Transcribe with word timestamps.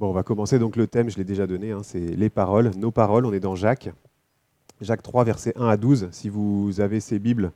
Bon, 0.00 0.10
on 0.10 0.12
va 0.12 0.22
commencer 0.22 0.58
donc 0.58 0.76
le 0.76 0.86
thème, 0.86 1.10
je 1.10 1.16
l'ai 1.16 1.24
déjà 1.24 1.46
donné, 1.46 1.72
hein, 1.72 1.82
c'est 1.82 2.00
les 2.00 2.30
paroles, 2.30 2.70
nos 2.76 2.90
paroles. 2.90 3.26
On 3.26 3.32
est 3.32 3.40
dans 3.40 3.54
Jacques. 3.54 3.90
Jacques 4.80 5.02
3, 5.02 5.24
versets 5.24 5.52
1 5.56 5.68
à 5.68 5.76
12. 5.76 6.08
Si 6.10 6.28
vous 6.28 6.80
avez 6.80 7.00
ces 7.00 7.18
Bibles, 7.18 7.52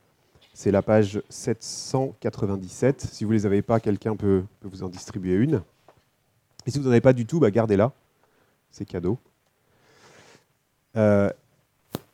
c'est 0.55 0.71
la 0.71 0.83
page 0.83 1.21
797. 1.29 3.01
Si 3.01 3.25
vous 3.25 3.31
ne 3.31 3.37
les 3.37 3.47
avez 3.47 3.63
pas, 3.63 3.81
quelqu'un 3.81 4.17
peut, 4.17 4.45
vous 4.63 4.83
en 4.83 4.89
distribuer 4.89 5.35
une. 5.35 5.63
Et 6.67 6.71
si 6.71 6.79
vous 6.79 6.85
n'en 6.85 6.93
avez 6.93 7.01
pas 7.01 7.13
du 7.13 7.27
tout, 7.27 7.41
bah, 7.41 7.51
gardez-la. 7.51 7.93
C'est 8.71 8.85
cadeau. 8.85 9.19
Euh, 10.97 11.31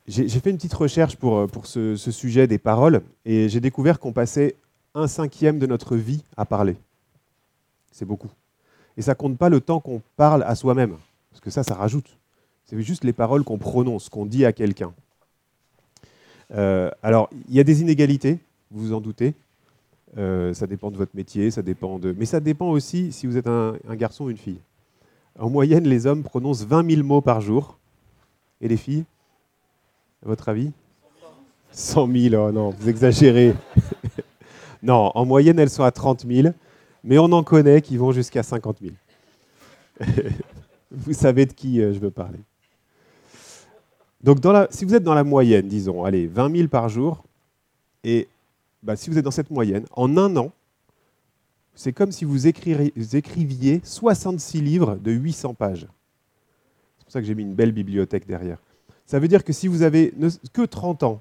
j'ai 0.09 0.29
fait 0.29 0.51
une 0.51 0.57
petite 0.57 0.75
recherche 0.75 1.17
pour, 1.17 1.37
euh, 1.39 1.47
pour 1.47 1.67
ce, 1.67 1.97
sujet 1.97 2.47
des 2.47 2.59
paroles 2.59 3.03
et 3.25 3.49
j'ai 3.49 3.61
découvert 3.61 4.01
qu'on 4.01 4.13
passait 4.13 4.57
un 4.95 5.07
cinquième 5.07 5.59
de 5.59 5.67
notre 5.67 5.97
vie 5.97 6.25
à 6.37 6.45
parler. 6.45 6.77
C'est 7.93 8.05
beaucoup. 8.05 8.31
Et 8.97 9.03
ça 9.03 9.15
compte 9.15 9.39
pas 9.39 9.49
le 9.49 9.61
temps 9.61 9.81
qu'on 9.81 10.03
parle 10.17 10.43
à 10.43 10.55
soi-même, 10.55 10.97
parce 11.31 11.41
que 11.41 11.51
ça, 11.51 11.63
ça 11.63 11.75
rajoute. 11.75 12.19
C'est 12.65 12.81
juste 12.83 13.05
les 13.05 13.13
paroles 13.13 13.45
qu'on 13.45 13.59
prononce, 13.59 14.09
qu'on 14.09 14.27
dit 14.27 14.45
à 14.45 14.53
quelqu'un. 14.53 14.93
Euh, 16.55 16.91
alors, 17.03 17.31
il 17.49 17.55
y 17.55 17.61
a 17.61 17.65
des 17.65 17.81
inégalités, 17.81 18.39
vous 18.71 18.87
vous 18.87 18.93
en 18.93 19.01
doutez. 19.01 19.35
Euh, 20.19 20.53
ça 20.53 20.67
dépend 20.67 20.91
de 20.91 20.97
votre 20.97 21.17
métier, 21.17 21.51
ça 21.51 21.63
dépend 21.63 21.99
de. 21.99 22.15
Mais 22.19 22.27
ça 22.27 22.41
dépend 22.41 22.69
aussi 22.69 23.13
si 23.13 23.27
vous 23.27 23.37
êtes 23.37 23.47
un, 23.47 23.77
garçon 23.91 24.25
ou 24.25 24.31
une 24.31 24.37
fille. 24.37 24.61
En 25.39 25.49
moyenne, 25.49 25.85
les 25.85 26.07
hommes 26.07 26.23
prononcent 26.23 26.65
20 26.65 26.91
000 26.91 27.03
mots 27.03 27.23
par 27.23 27.41
jour. 27.41 27.79
Et 28.61 28.69
les 28.69 28.77
filles 28.77 29.05
À 30.25 30.29
votre 30.29 30.49
avis? 30.49 30.71
100 31.73 32.07
000, 32.13 32.35
oh 32.35 32.53
non, 32.53 32.71
vous 32.71 32.89
exagérez. 32.89 33.55
non, 34.83 35.11
en 35.15 35.25
moyenne, 35.25 35.59
elles 35.59 35.71
sont 35.71 35.85
à 35.85 35.91
30 35.91 36.27
000, 36.27 36.55
mais 37.05 37.19
on 37.19 37.31
en 37.33 37.43
connaît 37.43 37.83
qui 37.83 37.97
vont 37.97 38.13
jusqu'à 38.13 38.43
50 38.43 38.79
000. 38.81 38.95
vous 40.91 41.13
savez 41.13 41.47
de 41.47 41.53
qui 41.53 41.81
euh, 41.81 41.93
je 41.93 41.99
veux 41.99 42.11
parler. 42.11 42.39
Donc, 44.23 44.39
si 44.71 44.85
vous 44.85 44.95
êtes 44.95 45.03
dans 45.03 45.15
la 45.15 45.25
moyenne, 45.25 45.67
disons, 45.67 46.05
allez, 46.05 46.29
20 46.29 46.57
000 46.57 46.69
par 46.69 46.89
jour, 46.89 47.25
et 48.05 48.29
bah, 48.83 48.95
si 48.95 49.11
vous 49.11 49.19
êtes 49.19 49.25
dans 49.25 49.33
cette 49.33 49.51
moyenne, 49.51 49.85
en 49.93 50.17
un 50.17 50.37
an, 50.37 50.53
c'est 51.75 51.93
comme 51.93 52.13
si 52.13 52.25
vous 52.25 52.47
écriviez 52.47 53.81
66 53.83 54.61
livres 54.61 54.97
de 54.97 55.11
800 55.11 55.55
pages. 55.55 55.89
C'est 56.99 57.05
pour 57.05 57.13
ça 57.13 57.21
que 57.21 57.27
j'ai 57.27 57.35
mis 57.35 57.43
une 57.43 57.55
belle 57.55 57.73
bibliothèque 57.73 58.27
derrière. 58.27 58.59
Ça 59.07 59.19
veut 59.19 59.29
dire 59.29 59.43
que 59.43 59.53
si 59.53 59.69
vous 59.69 59.83
avez 59.83 60.15
que 60.53 60.63
30 60.63 61.03
ans, 61.03 61.21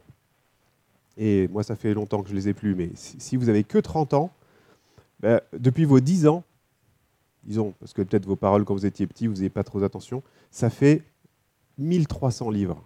et 1.18 1.48
moi 1.48 1.64
ça 1.64 1.76
fait 1.76 1.94
longtemps 1.94 2.22
que 2.22 2.30
je 2.30 2.34
ne 2.34 2.40
les 2.40 2.50
ai 2.50 2.54
plus, 2.54 2.76
mais 2.76 2.92
si 2.96 3.36
vous 3.38 3.50
avez 3.50 3.64
que 3.64 3.78
30 3.78 4.14
ans, 4.14 4.32
ben, 5.22 5.40
depuis 5.54 5.86
vos 5.86 6.00
10 6.00 6.28
ans, 6.28 6.44
disons, 7.44 7.74
parce 7.80 7.94
que 7.94 8.02
peut-être 8.02 8.26
vos 8.26 8.36
paroles 8.36 8.66
quand 8.66 8.74
vous 8.74 8.86
étiez 8.86 9.08
petit, 9.08 9.28
vous 9.28 9.36
n'avez 9.36 9.50
pas 9.50 9.64
trop 9.64 9.84
attention, 9.84 10.24
ça 10.50 10.70
fait 10.70 11.04
1300 11.78 12.50
livres. 12.50 12.84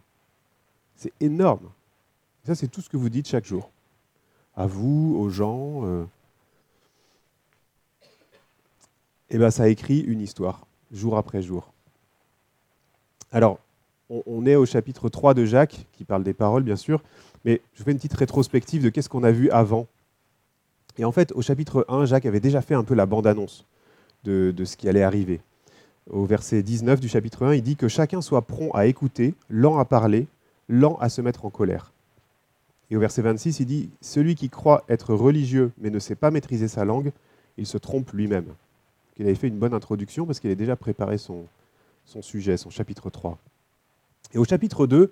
C'est 0.95 1.13
énorme. 1.19 1.69
Ça, 2.45 2.55
c'est 2.55 2.67
tout 2.67 2.81
ce 2.81 2.89
que 2.89 2.97
vous 2.97 3.09
dites 3.09 3.27
chaque 3.27 3.45
jour. 3.45 3.71
À 4.55 4.67
vous, 4.67 5.15
aux 5.17 5.29
gens. 5.29 5.83
Et 5.83 5.87
euh. 5.87 6.05
Eh 9.31 9.37
bien, 9.37 9.51
ça 9.51 9.67
écrit 9.67 9.99
une 9.99 10.21
histoire, 10.21 10.67
jour 10.91 11.17
après 11.17 11.41
jour. 11.41 11.73
Alors, 13.31 13.59
on, 14.09 14.45
est 14.45 14.55
au 14.55 14.65
chapitre 14.65 15.09
3 15.09 15.33
de 15.33 15.45
Jacques, 15.45 15.87
qui 15.93 16.05
parle 16.05 16.23
des 16.23 16.33
paroles, 16.33 16.63
bien 16.63 16.75
sûr, 16.75 17.03
mais 17.43 17.61
je 17.73 17.83
fais 17.83 17.91
une 17.91 17.97
petite 17.97 18.13
rétrospective 18.13 18.83
de 18.83 18.89
qu'est-ce 18.89 19.09
qu'on 19.09 19.23
a 19.23 19.31
vu 19.31 19.49
avant. 19.49 19.87
Et 20.97 21.05
en 21.05 21.11
fait, 21.11 21.31
au 21.33 21.41
chapitre 21.41 21.85
1, 21.89 22.05
Jacques 22.05 22.25
avait 22.25 22.39
déjà 22.39 22.61
fait 22.61 22.75
un 22.75 22.83
peu 22.83 22.95
la 22.95 23.05
bande-annonce 23.05 23.65
de, 24.23 24.53
ce 24.63 24.77
qui 24.77 24.89
allait 24.89 25.03
arriver. 25.03 25.41
Au 26.09 26.25
verset 26.25 26.63
19 26.63 26.99
du 26.99 27.09
chapitre 27.09 27.45
1, 27.45 27.55
il 27.55 27.61
dit 27.61 27.75
que 27.75 27.87
chacun 27.87 28.21
soit 28.21 28.41
prompt 28.43 28.71
à 28.73 28.85
écouter, 28.85 29.33
lent 29.49 29.77
à 29.77 29.85
parler, 29.85 30.27
lent 30.69 30.97
à 30.99 31.09
se 31.09 31.21
mettre 31.21 31.45
en 31.45 31.49
colère. 31.49 31.91
Et 32.89 32.95
au 32.95 32.99
verset 32.99 33.21
26, 33.21 33.59
il 33.59 33.65
dit 33.65 33.89
Celui 34.01 34.35
qui 34.35 34.49
croit 34.49 34.83
être 34.89 35.13
religieux 35.13 35.71
mais 35.79 35.89
ne 35.89 35.99
sait 35.99 36.15
pas 36.15 36.31
maîtriser 36.31 36.67
sa 36.67 36.85
langue, 36.85 37.11
il 37.57 37.65
se 37.65 37.77
trompe 37.77 38.11
lui-même. 38.11 38.47
Il 39.17 39.25
avait 39.25 39.35
fait 39.35 39.47
une 39.47 39.57
bonne 39.57 39.73
introduction 39.73 40.25
parce 40.25 40.39
qu'il 40.39 40.49
avait 40.49 40.55
déjà 40.55 40.75
préparé 40.75 41.17
son, 41.17 41.45
son 42.05 42.21
sujet, 42.21 42.57
son 42.57 42.69
chapitre 42.69 43.09
3. 43.09 43.37
Et 44.33 44.37
au 44.37 44.45
chapitre 44.45 44.87
2, 44.87 45.09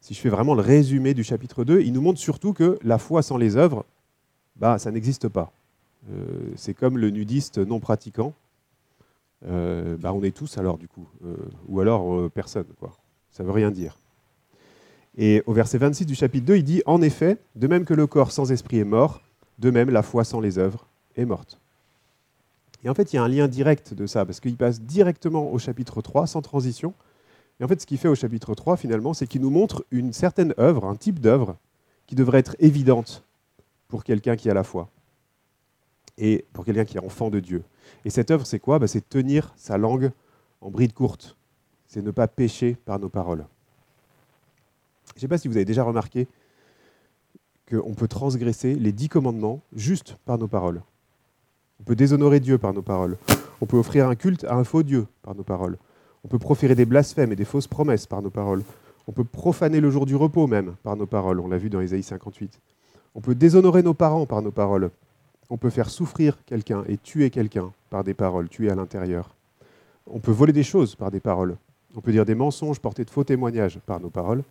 si 0.00 0.14
je 0.14 0.20
fais 0.20 0.28
vraiment 0.28 0.54
le 0.54 0.62
résumé 0.62 1.14
du 1.14 1.24
chapitre 1.24 1.64
2, 1.64 1.80
il 1.80 1.92
nous 1.92 2.00
montre 2.00 2.18
surtout 2.18 2.52
que 2.52 2.78
la 2.82 2.98
foi 2.98 3.22
sans 3.22 3.36
les 3.36 3.56
œuvres, 3.56 3.84
bah, 4.56 4.78
ça 4.78 4.90
n'existe 4.90 5.28
pas. 5.28 5.52
Euh, 6.10 6.52
c'est 6.56 6.74
comme 6.74 6.98
le 6.98 7.10
nudiste 7.10 7.58
non 7.58 7.80
pratiquant. 7.80 8.34
Euh, 9.46 9.96
bah, 9.96 10.12
on 10.12 10.22
est 10.22 10.36
tous 10.36 10.58
alors 10.58 10.78
du 10.78 10.88
coup. 10.88 11.08
Euh, 11.24 11.36
ou 11.68 11.80
alors 11.80 12.30
personne. 12.30 12.66
Quoi. 12.78 12.92
Ça 13.30 13.42
veut 13.42 13.52
rien 13.52 13.70
dire. 13.70 13.98
Et 15.16 15.42
au 15.46 15.52
verset 15.52 15.78
26 15.78 16.06
du 16.06 16.14
chapitre 16.14 16.46
2, 16.46 16.56
il 16.56 16.64
dit 16.64 16.82
En 16.86 17.02
effet, 17.02 17.38
de 17.56 17.66
même 17.66 17.84
que 17.84 17.94
le 17.94 18.06
corps 18.06 18.32
sans 18.32 18.50
esprit 18.50 18.78
est 18.78 18.84
mort, 18.84 19.22
de 19.58 19.70
même 19.70 19.90
la 19.90 20.02
foi 20.02 20.24
sans 20.24 20.40
les 20.40 20.58
œuvres 20.58 20.86
est 21.16 21.26
morte. 21.26 21.58
Et 22.84 22.88
en 22.88 22.94
fait, 22.94 23.12
il 23.12 23.16
y 23.16 23.18
a 23.18 23.22
un 23.22 23.28
lien 23.28 23.46
direct 23.46 23.94
de 23.94 24.06
ça, 24.06 24.24
parce 24.24 24.40
qu'il 24.40 24.56
passe 24.56 24.80
directement 24.80 25.52
au 25.52 25.58
chapitre 25.58 26.02
3, 26.02 26.26
sans 26.26 26.42
transition. 26.42 26.94
Et 27.60 27.64
en 27.64 27.68
fait, 27.68 27.80
ce 27.80 27.86
qu'il 27.86 27.98
fait 27.98 28.08
au 28.08 28.14
chapitre 28.14 28.54
3, 28.54 28.76
finalement, 28.76 29.14
c'est 29.14 29.26
qu'il 29.26 29.40
nous 29.40 29.50
montre 29.50 29.84
une 29.92 30.12
certaine 30.12 30.54
œuvre, 30.58 30.86
un 30.86 30.96
type 30.96 31.20
d'œuvre, 31.20 31.56
qui 32.06 32.16
devrait 32.16 32.38
être 32.38 32.56
évidente 32.58 33.22
pour 33.92 34.04
quelqu'un 34.04 34.36
qui 34.36 34.48
a 34.48 34.54
la 34.54 34.64
foi, 34.64 34.88
et 36.16 36.46
pour 36.54 36.64
quelqu'un 36.64 36.86
qui 36.86 36.96
est 36.96 37.04
enfant 37.04 37.28
de 37.28 37.40
Dieu. 37.40 37.62
Et 38.06 38.10
cette 38.10 38.30
œuvre, 38.30 38.46
c'est 38.46 38.58
quoi? 38.58 38.78
Bah, 38.78 38.86
C'est 38.86 39.06
tenir 39.06 39.52
sa 39.54 39.76
langue 39.76 40.12
en 40.62 40.70
bride 40.70 40.94
courte. 40.94 41.36
C'est 41.88 42.00
ne 42.00 42.10
pas 42.10 42.26
pécher 42.26 42.74
par 42.86 42.98
nos 42.98 43.10
paroles. 43.10 43.44
Je 45.08 45.16
ne 45.16 45.20
sais 45.20 45.28
pas 45.28 45.36
si 45.36 45.46
vous 45.46 45.56
avez 45.56 45.66
déjà 45.66 45.84
remarqué 45.84 46.26
qu'on 47.68 47.92
peut 47.92 48.08
transgresser 48.08 48.76
les 48.76 48.92
dix 48.92 49.10
commandements 49.10 49.60
juste 49.74 50.16
par 50.24 50.38
nos 50.38 50.48
paroles. 50.48 50.82
On 51.78 51.84
peut 51.84 51.94
déshonorer 51.94 52.40
Dieu 52.40 52.56
par 52.56 52.72
nos 52.72 52.80
paroles. 52.80 53.18
On 53.60 53.66
peut 53.66 53.76
offrir 53.76 54.08
un 54.08 54.14
culte 54.14 54.44
à 54.44 54.54
un 54.54 54.64
faux 54.64 54.82
Dieu 54.82 55.06
par 55.20 55.34
nos 55.34 55.44
paroles. 55.44 55.76
On 56.24 56.28
peut 56.28 56.38
proférer 56.38 56.74
des 56.74 56.86
blasphèmes 56.86 57.32
et 57.32 57.36
des 57.36 57.44
fausses 57.44 57.68
promesses 57.68 58.06
par 58.06 58.22
nos 58.22 58.30
paroles. 58.30 58.62
On 59.06 59.12
peut 59.12 59.24
profaner 59.24 59.80
le 59.80 59.90
jour 59.90 60.06
du 60.06 60.16
repos 60.16 60.46
même 60.46 60.76
par 60.82 60.96
nos 60.96 61.06
paroles. 61.06 61.40
On 61.40 61.48
l'a 61.48 61.58
vu 61.58 61.68
dans 61.68 61.82
Ésaïe 61.82 62.02
58. 62.02 62.58
On 63.14 63.20
peut 63.20 63.34
déshonorer 63.34 63.82
nos 63.82 63.94
parents 63.94 64.26
par 64.26 64.42
nos 64.42 64.50
paroles. 64.50 64.90
On 65.50 65.56
peut 65.56 65.70
faire 65.70 65.90
souffrir 65.90 66.36
quelqu'un 66.46 66.84
et 66.88 66.96
tuer 66.96 67.30
quelqu'un 67.30 67.72
par 67.90 68.04
des 68.04 68.14
paroles, 68.14 68.48
tuer 68.48 68.70
à 68.70 68.74
l'intérieur. 68.74 69.34
On 70.06 70.18
peut 70.18 70.32
voler 70.32 70.52
des 70.52 70.62
choses 70.62 70.94
par 70.94 71.10
des 71.10 71.20
paroles. 71.20 71.56
On 71.94 72.00
peut 72.00 72.12
dire 72.12 72.24
des 72.24 72.34
mensonges, 72.34 72.80
porter 72.80 73.04
de 73.04 73.10
faux 73.10 73.24
témoignages 73.24 73.78
par 73.86 74.00
nos 74.00 74.08
paroles. 74.08 74.42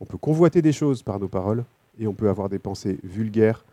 On 0.00 0.04
peut 0.04 0.18
convoiter 0.18 0.62
des 0.62 0.72
choses 0.72 1.02
par 1.02 1.18
nos 1.18 1.28
paroles. 1.28 1.64
Et 1.98 2.06
on 2.06 2.14
peut 2.14 2.28
avoir 2.28 2.48
des 2.48 2.60
pensées 2.60 2.98
vulgaires, 3.02 3.64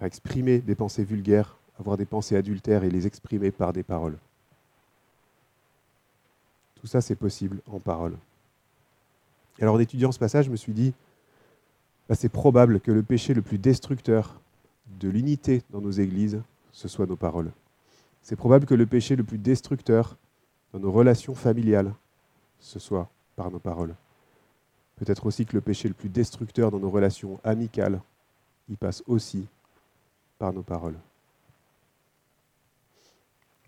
exprimer 0.00 0.58
des 0.58 0.74
pensées 0.74 1.04
vulgaires 1.04 1.56
avoir 1.78 1.96
des 1.96 2.04
pensées 2.04 2.36
adultères 2.36 2.84
et 2.84 2.90
les 2.90 3.06
exprimer 3.06 3.50
par 3.50 3.72
des 3.72 3.82
paroles. 3.82 4.16
Tout 6.80 6.86
ça, 6.86 7.00
c'est 7.00 7.16
possible 7.16 7.60
en 7.70 7.78
parole. 7.78 8.16
Et 9.58 9.62
alors, 9.62 9.76
en 9.76 9.80
étudiant 9.80 10.12
ce 10.12 10.18
passage, 10.18 10.46
je 10.46 10.50
me 10.50 10.56
suis 10.56 10.72
dit, 10.72 10.92
bah, 12.08 12.14
c'est 12.14 12.28
probable 12.28 12.80
que 12.80 12.92
le 12.92 13.02
péché 13.02 13.34
le 13.34 13.42
plus 13.42 13.58
destructeur 13.58 14.40
de 15.00 15.08
l'unité 15.08 15.62
dans 15.70 15.80
nos 15.80 15.90
églises, 15.90 16.42
ce 16.72 16.88
soit 16.88 17.06
nos 17.06 17.16
paroles. 17.16 17.50
C'est 18.22 18.36
probable 18.36 18.66
que 18.66 18.74
le 18.74 18.86
péché 18.86 19.16
le 19.16 19.24
plus 19.24 19.38
destructeur 19.38 20.16
dans 20.72 20.80
nos 20.80 20.92
relations 20.92 21.34
familiales, 21.34 21.94
ce 22.58 22.78
soit 22.78 23.08
par 23.36 23.50
nos 23.50 23.58
paroles. 23.58 23.94
Peut-être 24.96 25.26
aussi 25.26 25.44
que 25.44 25.54
le 25.54 25.60
péché 25.60 25.88
le 25.88 25.94
plus 25.94 26.08
destructeur 26.08 26.70
dans 26.70 26.78
nos 26.78 26.90
relations 26.90 27.40
amicales, 27.44 28.00
il 28.68 28.76
passe 28.76 29.02
aussi 29.06 29.46
par 30.38 30.52
nos 30.52 30.62
paroles. 30.62 30.96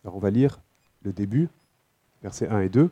Alors 0.04 0.16
on 0.16 0.20
va 0.20 0.30
lire 0.30 0.60
le 1.02 1.12
début, 1.12 1.48
versets 2.22 2.48
1 2.48 2.60
et 2.60 2.68
2. 2.68 2.90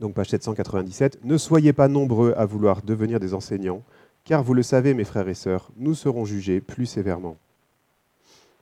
Donc 0.00 0.14
page 0.14 0.28
797. 0.28 1.24
Ne 1.24 1.36
soyez 1.36 1.72
pas 1.72 1.88
nombreux 1.88 2.34
à 2.36 2.44
vouloir 2.46 2.82
devenir 2.82 3.18
des 3.18 3.34
enseignants, 3.34 3.82
car 4.24 4.42
vous 4.42 4.54
le 4.54 4.62
savez, 4.62 4.94
mes 4.94 5.04
frères 5.04 5.28
et 5.28 5.34
sœurs, 5.34 5.70
nous 5.76 5.94
serons 5.94 6.24
jugés 6.24 6.60
plus 6.60 6.86
sévèrement. 6.86 7.36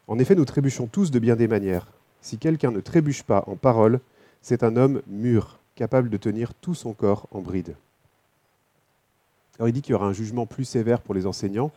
En 0.07 0.19
effet, 0.19 0.35
nous 0.35 0.45
trébuchons 0.45 0.87
tous 0.87 1.11
de 1.11 1.19
bien 1.19 1.37
des 1.37 1.49
manières. 1.49 1.89
Si 2.21 2.39
quelqu'un 2.39 2.71
ne 2.71 2.81
trébuche 2.81 3.23
pas 3.23 3.45
en 3.47 3.57
parole, 3.57 4.01
c'est 4.41 4.63
un 4.63 4.77
homme 4.77 5.03
mûr, 5.07 5.59
capable 5.75 6.09
de 6.09 6.17
tenir 6.17 6.55
tout 6.55 6.75
son 6.75 6.93
corps 6.93 7.27
en 7.33 7.41
bride. 7.41 7.75
Alors 9.59 9.69
il 9.69 9.73
dit 9.73 9.83
qu'il 9.83 9.93
y 9.93 9.95
aura 9.95 10.07
un 10.07 10.13
jugement 10.13 10.47
plus 10.47 10.65
sévère 10.65 11.01
pour 11.01 11.15
les 11.15 11.27
enseignants, 11.27 11.73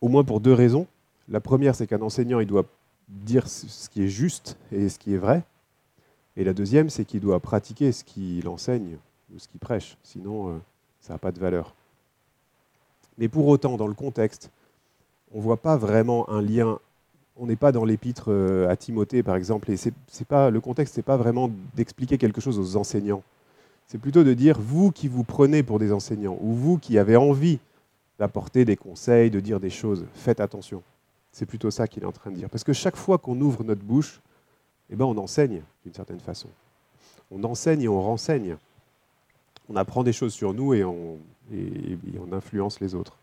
au 0.00 0.08
moins 0.08 0.24
pour 0.24 0.40
deux 0.40 0.52
raisons. 0.52 0.86
La 1.28 1.40
première, 1.40 1.74
c'est 1.74 1.86
qu'un 1.86 2.02
enseignant, 2.02 2.40
il 2.40 2.46
doit 2.46 2.64
dire 3.08 3.48
ce 3.48 3.88
qui 3.88 4.02
est 4.02 4.08
juste 4.08 4.56
et 4.72 4.88
ce 4.88 4.98
qui 4.98 5.14
est 5.14 5.18
vrai. 5.18 5.42
Et 6.38 6.44
la 6.44 6.54
deuxième, 6.54 6.88
c'est 6.88 7.04
qu'il 7.04 7.20
doit 7.20 7.40
pratiquer 7.40 7.92
ce 7.92 8.02
qu'il 8.02 8.48
enseigne 8.48 8.96
ou 9.34 9.38
ce 9.38 9.46
qu'il 9.46 9.60
prêche. 9.60 9.98
Sinon, 10.02 10.48
euh, 10.48 10.58
ça 11.00 11.12
n'a 11.12 11.18
pas 11.18 11.32
de 11.32 11.38
valeur. 11.38 11.74
Mais 13.18 13.28
pour 13.28 13.46
autant, 13.48 13.76
dans 13.76 13.88
le 13.88 13.94
contexte, 13.94 14.50
on 15.34 15.38
ne 15.38 15.42
voit 15.42 15.58
pas 15.58 15.76
vraiment 15.76 16.30
un 16.30 16.40
lien 16.40 16.78
on 17.38 17.46
n'est 17.46 17.56
pas 17.56 17.72
dans 17.72 17.84
l'épître 17.84 18.26
euh, 18.28 18.68
à 18.68 18.76
Timothée, 18.76 19.22
par 19.22 19.36
exemple, 19.36 19.70
et 19.70 19.76
c'est, 19.76 19.92
pas, 20.26 20.50
le 20.50 20.60
contexte 20.60 20.96
n'est 20.96 21.02
pas 21.02 21.16
vraiment 21.16 21.50
d'expliquer 21.76 22.18
quelque 22.18 22.40
chose 22.40 22.58
aux 22.58 22.76
enseignants. 22.76 23.22
C'est 23.86 23.98
plutôt 23.98 24.24
de 24.24 24.34
dire, 24.34 24.58
vous 24.60 24.90
qui 24.90 25.08
vous 25.08 25.24
prenez 25.24 25.62
pour 25.62 25.78
des 25.78 25.92
enseignants, 25.92 26.36
ou 26.40 26.52
vous 26.52 26.78
qui 26.78 26.98
avez 26.98 27.16
envie 27.16 27.58
d'apporter 28.18 28.64
des 28.64 28.76
conseils, 28.76 29.30
de 29.30 29.40
dire 29.40 29.60
des 29.60 29.70
choses, 29.70 30.04
faites 30.14 30.40
attention. 30.40 30.82
C'est 31.30 31.46
plutôt 31.46 31.70
ça 31.70 31.86
qu'il 31.86 32.02
est 32.02 32.06
en 32.06 32.12
train 32.12 32.30
de 32.30 32.36
dire. 32.36 32.50
Parce 32.50 32.64
que 32.64 32.72
chaque 32.72 32.96
fois 32.96 33.18
qu'on 33.18 33.40
ouvre 33.40 33.62
notre 33.62 33.82
bouche, 33.82 34.20
eh 34.90 34.96
ben, 34.96 35.04
on 35.04 35.16
enseigne 35.18 35.62
d'une 35.84 35.94
certaine 35.94 36.20
façon. 36.20 36.48
On 37.30 37.44
enseigne 37.44 37.82
et 37.82 37.88
on 37.88 38.02
renseigne. 38.02 38.56
On 39.68 39.76
apprend 39.76 40.02
des 40.02 40.12
choses 40.12 40.32
sur 40.32 40.54
nous 40.54 40.74
et 40.74 40.84
on, 40.84 41.18
influence 42.32 42.80
les 42.80 42.94
autres. 42.94 43.16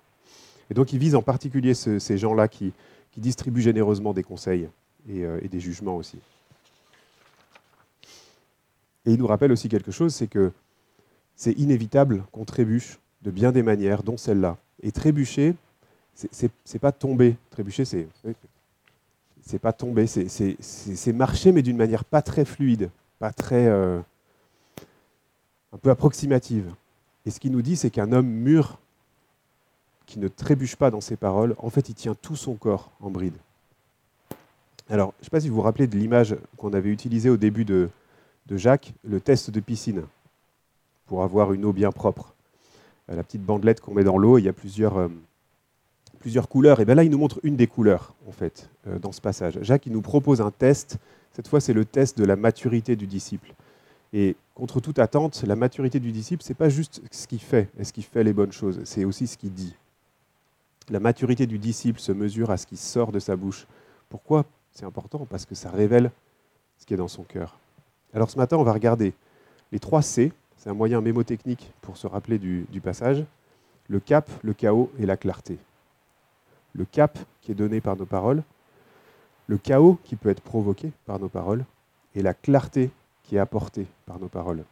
Et 0.69 0.73
donc 0.73 0.93
il 0.93 0.99
vise 0.99 1.15
en 1.15 1.21
particulier 1.21 1.73
ces 1.73 2.17
gens-là 2.17 2.47
qui, 2.47 2.73
qui 3.15 3.21
distribue 3.21 3.61
généreusement 3.61 4.13
des 4.13 4.23
conseils 4.23 4.67
euh, 5.09 5.39
et, 5.41 5.47
des 5.47 5.59
jugements 5.59 5.95
aussi. 5.95 6.17
Et 9.05 9.13
il 9.13 9.17
nous 9.17 9.27
rappelle 9.27 9.51
aussi 9.51 9.69
quelque 9.69 9.91
chose, 9.91 10.13
c'est 10.13 10.27
que 10.27 10.51
c'est 11.35 11.53
inévitable 11.53 12.25
qu'on 12.31 12.43
trébuche 12.43 12.99
de 13.21 13.31
bien 13.31 13.51
des 13.51 13.63
manières, 13.63 14.03
dont 14.03 14.17
celle-là. 14.17 14.57
Et 14.83 14.91
trébucher, 14.91 15.55
c'est 16.13 16.79
pas 16.79 16.91
tomber. 16.91 17.37
Trébucher, 17.51 17.85
c'est 17.85 18.07
c'est 19.45 19.59
pas 19.59 19.73
tomber, 19.73 20.07
c'est 20.07 21.13
marcher, 21.13 21.51
mais 21.51 21.61
d'une 21.61 21.77
manière 21.77 22.03
pas 22.03 22.21
très 22.21 22.45
fluide, 22.45 22.89
pas 23.19 23.31
très 23.31 23.67
euh, 23.67 23.99
un 25.71 25.77
peu 25.77 25.89
approximative. 25.89 26.73
Et 27.25 27.31
ce 27.31 27.39
qu'il 27.39 27.51
nous 27.51 27.61
dit, 27.61 27.75
c'est 27.75 27.89
qu'un 27.89 28.11
homme 28.11 28.27
mûr 28.27 28.79
qui 30.05 30.19
ne 30.19 30.27
trébuche 30.27 30.75
pas 30.75 30.91
dans 30.91 31.01
ses 31.01 31.15
paroles, 31.15 31.55
en 31.59 31.69
fait, 31.69 31.89
il 31.89 31.95
tient 31.95 32.15
tout 32.15 32.35
son 32.35 32.55
corps 32.55 32.91
en 33.01 33.09
bride. 33.09 33.35
Alors, 34.89 35.13
je 35.17 35.21
ne 35.21 35.25
sais 35.25 35.31
pas 35.31 35.39
si 35.39 35.49
vous 35.49 35.55
vous 35.55 35.61
rappelez 35.61 35.87
de 35.87 35.97
l'image 35.97 36.35
qu'on 36.57 36.73
avait 36.73 36.91
utilisée 36.91 37.29
au 37.29 37.37
début 37.37 37.65
de, 37.65 37.89
Jacques, 38.51 38.93
le 39.03 39.19
test 39.19 39.49
de 39.49 39.59
piscine, 39.59 40.03
pour 41.07 41.23
avoir 41.23 41.53
une 41.53 41.65
eau 41.65 41.73
bien 41.73 41.91
propre. 41.91 42.33
Euh, 43.09 43.15
la 43.15 43.23
petite 43.23 43.43
bandelette 43.43 43.81
qu'on 43.81 43.95
met 43.95 44.03
dans 44.03 44.17
l'eau, 44.17 44.37
il 44.37 44.43
y 44.45 44.49
a 44.49 44.53
plusieurs, 44.53 44.97
euh, 44.97 45.07
plusieurs 46.25 46.49
couleurs. 46.49 46.79
Et 46.79 46.85
bien 46.85 46.95
là, 46.95 47.03
il 47.03 47.11
nous 47.11 47.19
montre 47.19 47.39
une 47.43 47.55
des 47.55 47.67
couleurs, 47.67 48.15
en 48.27 48.31
fait, 48.31 48.71
euh, 48.87 48.97
dans 48.97 49.11
ce 49.11 49.21
passage. 49.21 49.59
Jacques, 49.61 49.85
il 49.85 49.91
nous 49.91 50.01
propose 50.01 50.41
un 50.41 50.49
test. 50.49 50.97
Cette 51.33 51.47
fois, 51.47 51.61
c'est 51.61 51.71
le 51.71 51.85
test 51.85 52.17
de 52.17 52.25
la 52.25 52.35
maturité 52.35 52.95
du 52.95 53.05
disciple. 53.05 53.53
Et 54.11 54.35
contre 54.55 54.79
toute 54.79 54.97
attente, 54.97 55.43
la 55.45 55.55
maturité 55.55 55.99
du 55.99 56.11
disciple, 56.11 56.41
ce 56.41 56.49
n'est 56.49 56.55
pas 56.55 56.69
juste 56.69 56.99
ce 57.11 57.27
qu'il 57.27 57.41
fait, 57.41 57.69
est-ce 57.77 57.93
qu'il 57.93 58.05
fait 58.05 58.23
les 58.23 58.33
bonnes 58.33 58.51
choses, 58.51 58.81
c'est 58.85 59.05
aussi 59.05 59.27
ce 59.27 59.37
qu'il 59.37 59.53
dit. 59.53 59.75
La 60.89 60.99
maturité 60.99 61.45
du 61.45 61.59
disciple 61.59 61.99
se 61.99 62.11
mesure 62.11 62.49
à 62.49 62.57
ce 62.57 62.65
qui 62.65 62.77
sort 62.77 63.11
de 63.11 63.19
sa 63.19 63.35
bouche. 63.35 63.67
Pourquoi? 64.09 64.45
C'est 64.71 64.85
important 64.85 65.27
parce 65.29 65.45
que 65.45 65.53
ça 65.53 65.69
révèle 65.69 66.09
ce 66.79 66.87
qui 66.87 66.95
est 66.95 66.97
dans 66.97 67.07
son 67.07 67.21
cœur. 67.21 67.59
Alors 68.15 68.31
ce 68.31 68.37
matin, 68.39 68.57
on 68.57 68.63
va 68.63 68.73
regarder 68.73 69.13
les 69.71 69.79
trois 69.79 70.01
C. 70.01 70.33
C'est 70.57 70.71
un 70.71 70.73
moyen 70.73 71.01
mémotechnique 71.01 71.71
pour 71.81 71.97
se 71.97 72.07
rappeler 72.07 72.39
du, 72.39 72.81
passage. 72.83 73.23
Le 73.89 73.99
cap, 73.99 74.27
le 74.41 74.53
chaos 74.53 74.89
et 74.97 75.05
la 75.05 75.17
clarté. 75.17 75.59
Le 76.75 76.85
cap 76.85 77.17
qui 77.41 77.51
est 77.51 77.55
donné 77.55 77.81
par 77.81 77.95
nos 77.95 78.05
paroles, 78.05 78.43
le 79.47 79.57
chaos 79.57 79.97
qui 80.03 80.15
peut 80.15 80.29
être 80.29 80.41
provoqué 80.41 80.91
par 81.05 81.19
nos 81.19 81.29
paroles 81.29 81.65
et 82.15 82.21
la 82.21 82.33
clarté 82.33 82.89
qui 83.23 83.35
est 83.35 83.39
apportée 83.39 83.87
par 84.05 84.19
nos 84.19 84.27
paroles. 84.27 84.63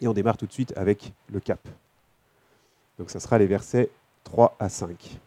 Et 0.00 0.08
on 0.08 0.12
démarre 0.12 0.36
tout 0.36 0.46
de 0.46 0.52
suite 0.52 0.72
avec 0.76 1.12
le 1.30 1.40
cap. 1.40 1.60
Donc 2.98 3.10
ça 3.10 3.20
sera 3.20 3.38
les 3.38 3.46
versets 3.46 3.90
3 4.24 4.56
à 4.58 4.68
5. 4.68 5.18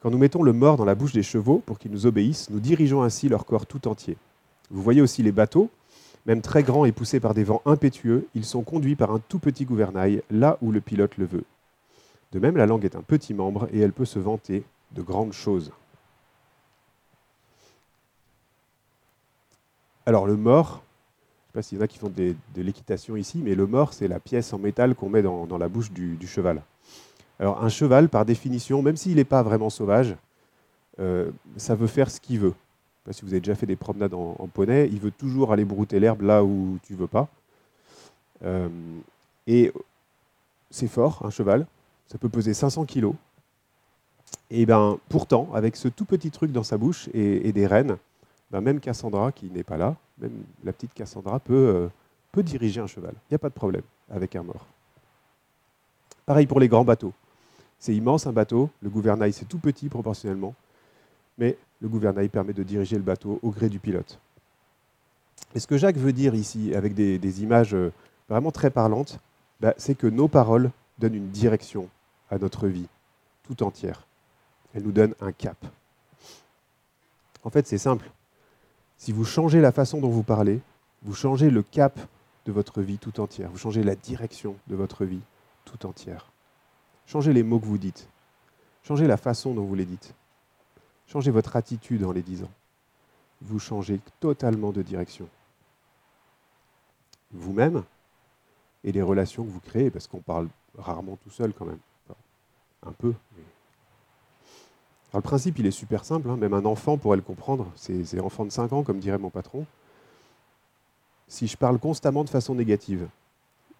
Quand 0.00 0.10
nous 0.10 0.18
mettons 0.18 0.42
le 0.42 0.52
mort 0.52 0.76
dans 0.76 0.84
la 0.84 0.94
bouche 0.94 1.12
des 1.12 1.22
chevaux 1.22 1.62
pour 1.64 1.78
qu'ils 1.78 1.90
nous 1.90 2.06
obéissent, 2.06 2.50
nous 2.50 2.60
dirigeons 2.60 3.02
ainsi 3.02 3.28
leur 3.28 3.44
corps 3.44 3.66
tout 3.66 3.88
entier. 3.88 4.16
Vous 4.70 4.82
voyez 4.82 5.00
aussi 5.00 5.22
les 5.22 5.32
bateaux, 5.32 5.70
même 6.26 6.42
très 6.42 6.62
grands 6.62 6.84
et 6.84 6.92
poussés 6.92 7.20
par 7.20 7.34
des 7.34 7.44
vents 7.44 7.62
impétueux, 7.64 8.26
ils 8.34 8.44
sont 8.44 8.62
conduits 8.62 8.96
par 8.96 9.12
un 9.12 9.20
tout 9.20 9.38
petit 9.38 9.64
gouvernail 9.64 10.22
là 10.30 10.58
où 10.60 10.72
le 10.72 10.80
pilote 10.80 11.16
le 11.16 11.26
veut. 11.26 11.44
De 12.36 12.40
même, 12.40 12.58
la 12.58 12.66
langue 12.66 12.84
est 12.84 12.96
un 12.96 13.00
petit 13.00 13.32
membre 13.32 13.66
et 13.72 13.80
elle 13.80 13.94
peut 13.94 14.04
se 14.04 14.18
vanter 14.18 14.62
de 14.92 15.00
grandes 15.00 15.32
choses. 15.32 15.72
Alors 20.04 20.26
le 20.26 20.36
mort, 20.36 20.82
sais 21.46 21.52
pas 21.54 21.62
s'il 21.62 21.78
y 21.78 21.80
en 21.80 21.84
a 21.84 21.88
qui 21.88 21.96
font 21.96 22.12
de 22.14 22.34
l'équitation 22.56 23.16
ici, 23.16 23.40
mais 23.42 23.54
le 23.54 23.66
mort, 23.66 23.94
c'est 23.94 24.06
la 24.06 24.20
pièce 24.20 24.52
en 24.52 24.58
métal 24.58 24.94
qu'on 24.94 25.08
met 25.08 25.22
dans, 25.22 25.56
la 25.56 25.68
bouche 25.70 25.90
du, 25.90 26.26
cheval. 26.26 26.60
Alors 27.40 27.64
un 27.64 27.70
cheval, 27.70 28.10
par 28.10 28.26
définition, 28.26 28.82
même 28.82 28.98
s'il 28.98 29.16
n'est 29.16 29.24
pas 29.24 29.42
vraiment 29.42 29.70
sauvage, 29.70 30.14
euh, 31.00 31.30
ça 31.56 31.74
veut 31.74 31.86
faire 31.86 32.10
ce 32.10 32.20
qu'il 32.20 32.40
veut. 32.40 32.54
Pas 33.04 33.14
si 33.14 33.22
vous 33.22 33.32
avez 33.32 33.40
déjà 33.40 33.54
fait 33.54 33.64
des 33.64 33.76
promenades 33.76 34.12
en, 34.12 34.46
poney, 34.52 34.90
il 34.92 35.00
veut 35.00 35.10
toujours 35.10 35.54
aller 35.54 35.64
brouter 35.64 36.00
l'herbe 36.00 36.20
là 36.20 36.44
où 36.44 36.78
tu 36.82 36.94
veux 36.94 37.06
pas. 37.06 37.28
Euh, 38.44 38.68
et 39.46 39.72
c'est 40.70 40.88
fort, 40.88 41.22
un 41.24 41.30
cheval. 41.30 41.66
Ça 42.08 42.18
peut 42.18 42.28
peser 42.28 42.54
500 42.54 42.84
kilos. 42.84 43.14
Et 44.50 44.66
ben, 44.66 44.98
pourtant, 45.08 45.48
avec 45.54 45.76
ce 45.76 45.88
tout 45.88 46.04
petit 46.04 46.30
truc 46.30 46.52
dans 46.52 46.62
sa 46.62 46.78
bouche 46.78 47.08
et, 47.14 47.52
des 47.52 47.66
rênes, 47.66 47.96
ben, 48.50 48.60
même 48.60 48.80
Cassandra, 48.80 49.32
qui 49.32 49.50
n'est 49.50 49.64
pas 49.64 49.76
là, 49.76 49.96
même 50.18 50.44
la 50.64 50.72
petite 50.72 50.94
Cassandra 50.94 51.40
peut, 51.40 51.54
euh, 51.54 51.88
peut 52.32 52.42
diriger 52.42 52.80
un 52.80 52.86
cheval. 52.86 53.12
Il 53.12 53.32
n'y 53.32 53.36
a 53.36 53.38
pas 53.38 53.48
de 53.48 53.54
problème 53.54 53.82
avec 54.10 54.36
un 54.36 54.42
mort. 54.42 54.66
Pareil 56.26 56.46
pour 56.46 56.60
les 56.60 56.68
grands 56.68 56.84
bateaux. 56.84 57.12
C'est 57.78 57.94
immense 57.94 58.26
un 58.26 58.32
bateau, 58.32 58.70
le 58.82 58.88
gouvernail 58.88 59.32
c'est 59.32 59.44
tout 59.44 59.58
petit 59.58 59.88
proportionnellement, 59.88 60.54
mais 61.38 61.56
le 61.80 61.88
gouvernail 61.88 62.28
permet 62.28 62.52
de 62.52 62.62
diriger 62.62 62.96
le 62.96 63.02
bateau 63.02 63.38
au 63.42 63.50
gré 63.50 63.68
du 63.68 63.78
pilote. 63.78 64.18
Et 65.54 65.60
ce 65.60 65.66
que 65.66 65.76
Jacques 65.76 65.96
veut 65.98 66.12
dire 66.12 66.34
ici, 66.34 66.74
avec 66.74 66.94
des, 66.94 67.42
images 67.42 67.74
euh, 67.74 67.92
vraiment 68.28 68.50
très 68.50 68.70
parlantes, 68.70 69.20
bah, 69.60 69.74
c'est 69.76 69.94
que 69.94 70.06
nos 70.06 70.28
paroles 70.28 70.70
donnent 70.98 71.14
une 71.14 71.28
direction 71.30 71.88
à 72.30 72.38
notre 72.38 72.68
vie 72.68 72.88
tout 73.44 73.62
entière. 73.62 74.06
Elles 74.74 74.82
nous 74.82 74.92
donnent 74.92 75.14
un 75.20 75.32
cap. 75.32 75.56
En 77.44 77.50
fait, 77.50 77.66
c'est 77.66 77.78
simple. 77.78 78.10
Si 78.96 79.12
vous 79.12 79.24
changez 79.24 79.60
la 79.60 79.72
façon 79.72 80.00
dont 80.00 80.08
vous 80.08 80.22
parlez, 80.22 80.60
vous 81.02 81.14
changez 81.14 81.50
le 81.50 81.62
cap 81.62 81.98
de 82.46 82.52
votre 82.52 82.80
vie 82.80 82.98
tout 82.98 83.20
entière, 83.20 83.50
vous 83.50 83.58
changez 83.58 83.82
la 83.82 83.94
direction 83.94 84.56
de 84.66 84.76
votre 84.76 85.04
vie 85.04 85.20
tout 85.64 85.86
entière. 85.86 86.30
Changez 87.06 87.32
les 87.32 87.42
mots 87.42 87.60
que 87.60 87.66
vous 87.66 87.78
dites, 87.78 88.08
changez 88.82 89.06
la 89.06 89.16
façon 89.16 89.54
dont 89.54 89.64
vous 89.64 89.74
les 89.74 89.84
dites, 89.84 90.14
changez 91.06 91.30
votre 91.30 91.56
attitude 91.56 92.04
en 92.04 92.12
les 92.12 92.22
disant. 92.22 92.50
Vous 93.42 93.58
changez 93.58 94.00
totalement 94.18 94.72
de 94.72 94.82
direction. 94.82 95.28
Vous-même 97.32 97.84
et 98.82 98.92
les 98.92 99.02
relations 99.02 99.44
que 99.44 99.50
vous 99.50 99.60
créez, 99.60 99.90
parce 99.90 100.06
qu'on 100.06 100.20
parle 100.20 100.48
rarement 100.78 101.16
tout 101.16 101.30
seul 101.30 101.52
quand 101.52 101.66
même, 101.66 101.78
un 102.84 102.92
peu, 102.92 103.14
le 105.16 105.22
principe, 105.22 105.58
il 105.58 105.66
est 105.66 105.70
super 105.70 106.04
simple, 106.04 106.28
hein. 106.30 106.36
même 106.36 106.54
un 106.54 106.64
enfant 106.64 106.98
pourrait 106.98 107.16
le 107.16 107.22
comprendre, 107.22 107.70
c'est 107.74 108.20
enfant 108.20 108.44
de 108.44 108.50
5 108.50 108.72
ans, 108.72 108.82
comme 108.82 108.98
dirait 108.98 109.18
mon 109.18 109.30
patron. 109.30 109.64
Si 111.28 111.46
je 111.46 111.56
parle 111.56 111.78
constamment 111.78 112.22
de 112.22 112.28
façon 112.28 112.54
négative, 112.54 113.08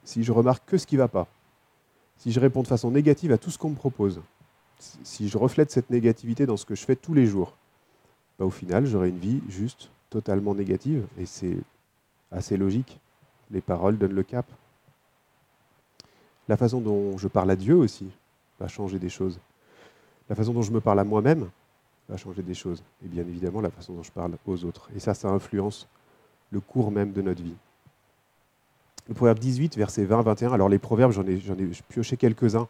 si 0.05 0.25
je 0.25 0.33
remarque 0.33 0.65
que 0.67 0.79
ce 0.79 0.87
qui 0.87 0.97
ne 0.97 1.01
va 1.01 1.09
pas, 1.09 1.27
si 2.19 2.33
je 2.33 2.41
réponds 2.41 2.63
de 2.63 2.69
façon 2.69 2.91
négative 2.91 3.33
à 3.33 3.39
tout 3.39 3.51
ce 3.51 3.59
qu'on 3.59 3.71
me 3.71 3.77
propose, 3.77 4.21
si 4.79 5.29
je 5.29 5.39
reflète 5.39 5.71
cette 5.71 5.91
négativité 5.91 6.47
dans 6.47 6.57
ce 6.57 6.65
que 6.65 6.75
je 6.75 6.85
fais 6.85 6.97
tous 6.97 7.15
les 7.15 7.27
jours, 7.27 7.55
bah, 8.39 8.45
au 8.45 8.51
final, 8.51 8.87
j'aurai 8.87 9.11
une 9.11 9.19
vie 9.19 9.43
juste, 9.49 9.91
totalement 10.11 10.55
négative, 10.55 11.07
et 11.19 11.27
c'est 11.27 11.57
assez 12.33 12.57
logique. 12.57 12.99
Les 13.51 13.61
paroles 13.61 13.99
donnent 13.99 14.15
le 14.15 14.23
cap. 14.23 14.47
La 16.49 16.57
façon 16.57 16.81
dont 16.81 17.19
je 17.19 17.29
parle 17.29 17.51
à 17.51 17.57
Dieu 17.57 17.77
aussi 17.77 18.07
va 18.61 18.69
changer 18.69 18.99
des 18.99 19.09
choses. 19.09 19.39
La 20.29 20.35
façon 20.35 20.53
dont 20.53 20.63
je 20.63 20.73
me 20.73 20.81
parle 20.81 21.01
à 21.01 21.05
moi-même 21.05 21.49
va 22.09 22.17
changer 22.17 22.43
des 22.43 22.55
choses. 22.55 22.83
Et 23.05 23.09
bien 23.09 23.23
évidemment, 23.27 23.61
la 23.61 23.71
façon 23.71 23.95
dont 23.95 24.03
je 24.03 24.13
parle 24.13 24.37
aux 24.47 24.65
autres. 24.65 24.89
Et 24.95 25.01
ça, 25.01 25.15
ça 25.15 25.29
influence 25.29 25.89
le 26.51 26.61
cours 26.61 26.91
même 26.91 27.13
de 27.13 27.23
notre 27.23 27.43
vie. 27.43 27.55
Le 29.09 29.15
proverbe 29.15 29.39
18, 29.39 29.77
verset 29.77 30.05
20-21. 30.05 30.53
Alors 30.53 30.69
les 30.69 30.79
proverbes, 30.79 31.13
j'en 31.13 31.27
ai, 31.27 31.35
ai 31.35 31.71
pioché 31.89 32.17
quelques-uns, 32.17 32.69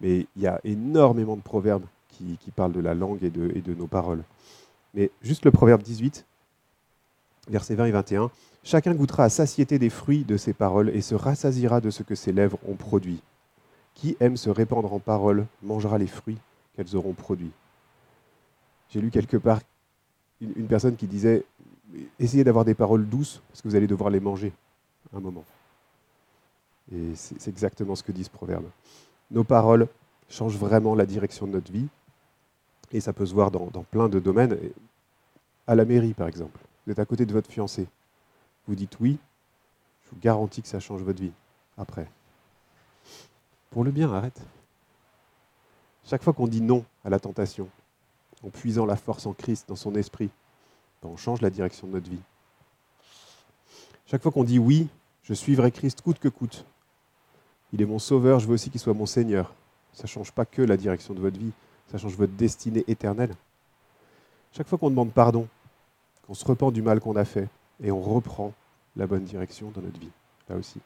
mais 0.00 0.26
il 0.36 0.42
y 0.42 0.46
a 0.46 0.60
énormément 0.64 1.36
de 1.36 1.42
proverbes 1.42 1.84
qui, 2.08 2.50
parlent 2.54 2.72
de 2.72 2.80
la 2.80 2.94
langue 2.94 3.22
et 3.24 3.30
de, 3.30 3.50
et 3.54 3.62
de 3.62 3.74
nos 3.74 3.86
paroles. 3.86 4.22
Mais 4.92 5.10
juste 5.22 5.44
le 5.44 5.50
proverbe 5.50 5.82
18, 5.82 6.26
versets 7.48 7.74
20 7.74 7.86
et 7.86 7.90
21. 7.92 8.30
Chacun 8.62 8.94
goûtera 8.94 9.24
à 9.24 9.28
satiété 9.30 9.78
des 9.78 9.88
fruits 9.88 10.24
de 10.24 10.36
ses 10.36 10.52
paroles 10.52 10.90
et 10.90 11.00
se 11.00 11.14
rassasira 11.14 11.80
de 11.80 11.90
ce 11.90 12.02
que 12.02 12.14
ses 12.14 12.32
lèvres 12.32 12.58
ont 12.68 12.74
produit. 12.74 13.22
Qui 14.00 14.16
aime 14.18 14.38
se 14.38 14.48
répandre 14.48 14.94
en 14.94 14.98
paroles 14.98 15.46
mangera 15.62 15.98
les 15.98 16.06
fruits 16.06 16.38
qu'elles 16.74 16.96
auront 16.96 17.12
produit. 17.12 17.50
J'ai 18.88 18.98
lu 18.98 19.10
quelque 19.10 19.36
part 19.36 19.60
une, 20.40 20.66
personne 20.66 20.96
qui 20.96 21.06
disait 21.06 21.44
essayez 22.18 22.42
d'avoir 22.42 22.64
des 22.64 22.74
paroles 22.74 23.06
douces 23.06 23.42
parce 23.48 23.60
que 23.60 23.68
vous 23.68 23.76
allez 23.76 23.86
devoir 23.86 24.08
les 24.08 24.20
manger 24.20 24.54
un 25.14 25.20
moment. 25.20 25.44
Et 26.90 27.14
c'est 27.14 27.48
exactement 27.48 27.94
ce 27.94 28.02
que 28.02 28.10
dit 28.10 28.24
ce 28.24 28.30
proverbe. 28.30 28.64
Nos 29.30 29.44
paroles 29.44 29.86
changent 30.30 30.56
vraiment 30.56 30.94
la 30.94 31.04
direction 31.04 31.46
de 31.46 31.52
notre 31.52 31.70
vie. 31.70 31.88
Et 32.92 33.00
ça 33.00 33.12
peut 33.12 33.26
se 33.26 33.34
voir 33.34 33.50
dans, 33.50 33.66
dans 33.66 33.82
plein 33.82 34.08
de 34.08 34.18
domaines. 34.18 34.56
À 35.66 35.74
la 35.74 35.84
mairie, 35.84 36.14
par 36.14 36.26
exemple. 36.26 36.58
Vous 36.86 36.92
êtes 36.92 36.98
à 37.00 37.04
côté 37.04 37.26
de 37.26 37.34
votre 37.34 37.50
fiancé. 37.50 37.86
Vous 38.66 38.74
dites 38.74 38.98
oui, 38.98 39.18
je 40.04 40.10
vous 40.10 40.20
garantis 40.22 40.62
que 40.62 40.68
ça 40.68 40.80
change 40.80 41.02
votre 41.02 41.20
vie 41.20 41.32
après. 41.76 42.08
Pour 43.70 43.84
le 43.84 43.90
bien, 43.90 44.12
arrête. 44.12 44.40
Chaque 46.04 46.22
fois 46.22 46.32
qu'on 46.32 46.48
dit 46.48 46.60
non 46.60 46.84
à 47.04 47.10
la 47.10 47.20
tentation, 47.20 47.68
en 48.42 48.50
puisant 48.50 48.86
la 48.86 48.96
force 48.96 49.26
en 49.26 49.32
Christ 49.32 49.68
dans 49.68 49.76
son 49.76 49.94
esprit, 49.94 50.30
ben, 51.02 51.08
on 51.08 51.16
change 51.16 51.40
la 51.40 51.50
direction 51.50 51.86
de 51.86 51.92
notre 51.92 52.10
vie. 52.10 52.20
Chaque 54.06 54.22
fois 54.22 54.32
qu'on 54.32 54.44
dit 54.44 54.58
oui, 54.58 54.88
je 55.22 55.34
suivrai 55.34 55.70
Christ 55.70 56.00
coûte 56.00 56.18
que 56.18 56.28
coûte. 56.28 56.64
Il 57.72 57.80
est 57.80 57.86
mon 57.86 58.00
sauveur, 58.00 58.40
je 58.40 58.48
veux 58.48 58.54
aussi 58.54 58.70
qu'il 58.70 58.80
soit 58.80 58.94
mon 58.94 59.06
Seigneur. 59.06 59.54
Ça 59.92 60.04
ne 60.04 60.08
change 60.08 60.32
pas 60.32 60.44
que 60.44 60.62
la 60.62 60.76
direction 60.76 61.14
de 61.14 61.20
votre 61.20 61.38
vie, 61.38 61.52
ça 61.90 61.98
change 61.98 62.16
votre 62.16 62.32
destinée 62.32 62.84
éternelle. 62.88 63.34
Chaque 64.52 64.66
fois 64.66 64.78
qu'on 64.78 64.90
demande 64.90 65.12
pardon, 65.12 65.46
qu'on 66.26 66.34
se 66.34 66.44
repent 66.44 66.72
du 66.72 66.82
mal 66.82 66.98
qu'on 66.98 67.14
a 67.14 67.24
fait, 67.24 67.48
et 67.82 67.92
on 67.92 68.00
reprend 68.00 68.52
la 68.96 69.06
bonne 69.06 69.24
direction 69.24 69.70
dans 69.70 69.80
notre 69.80 70.00
vie, 70.00 70.10
là 70.48 70.56
aussi. 70.56 70.80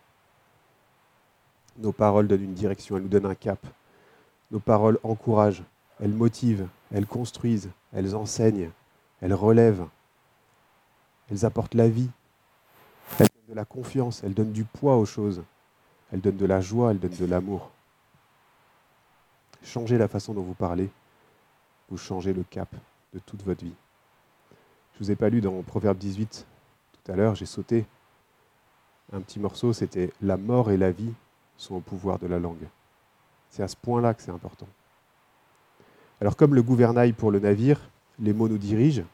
Nos 1.78 1.92
paroles 1.92 2.28
donnent 2.28 2.44
une 2.44 2.54
direction, 2.54 2.96
elles 2.96 3.02
nous 3.02 3.08
donnent 3.08 3.26
un 3.26 3.34
cap. 3.34 3.64
Nos 4.50 4.60
paroles 4.60 4.98
encouragent, 5.02 5.62
elles 6.00 6.12
motivent, 6.12 6.68
elles 6.92 7.06
construisent, 7.06 7.70
elles 7.92 8.14
enseignent, 8.14 8.70
elles 9.20 9.34
relèvent, 9.34 9.86
elles 11.30 11.44
apportent 11.44 11.74
la 11.74 11.88
vie, 11.88 12.10
de 13.48 13.54
la 13.54 13.64
confiance, 13.64 14.22
elle 14.24 14.34
donne 14.34 14.52
du 14.52 14.64
poids 14.64 14.96
aux 14.96 15.04
choses, 15.04 15.42
elle 16.12 16.20
donne 16.20 16.36
de 16.36 16.46
la 16.46 16.60
joie, 16.60 16.90
elle 16.90 16.98
donne 16.98 17.14
de 17.14 17.26
l'amour. 17.26 17.70
Changez 19.62 19.98
la 19.98 20.08
façon 20.08 20.32
dont 20.34 20.42
vous 20.42 20.54
parlez, 20.54 20.90
vous 21.90 21.98
changez 21.98 22.32
le 22.32 22.42
cap 22.42 22.68
de 23.12 23.18
toute 23.18 23.42
votre 23.42 23.64
vie. 23.64 23.74
Je 24.94 25.00
ne 25.00 25.04
vous 25.04 25.10
ai 25.10 25.16
pas 25.16 25.28
lu 25.28 25.40
dans 25.40 25.62
Proverbe 25.62 25.98
18 25.98 26.46
tout 26.92 27.12
à 27.12 27.16
l'heure, 27.16 27.34
j'ai 27.34 27.46
sauté 27.46 27.84
un 29.12 29.20
petit 29.20 29.38
morceau, 29.38 29.72
c'était 29.72 30.10
La 30.22 30.36
mort 30.36 30.70
et 30.70 30.78
la 30.78 30.90
vie 30.90 31.12
sont 31.56 31.76
au 31.76 31.80
pouvoir 31.80 32.18
de 32.18 32.26
la 32.26 32.38
langue. 32.38 32.66
C'est 33.50 33.62
à 33.62 33.68
ce 33.68 33.76
point-là 33.76 34.14
que 34.14 34.22
c'est 34.22 34.30
important. 34.30 34.68
Alors 36.20 36.36
comme 36.36 36.54
le 36.54 36.62
gouvernail 36.62 37.12
pour 37.12 37.30
le 37.30 37.40
navire, 37.40 37.80
les 38.18 38.32
mots 38.32 38.48
nous 38.48 38.58
dirigent, 38.58 39.04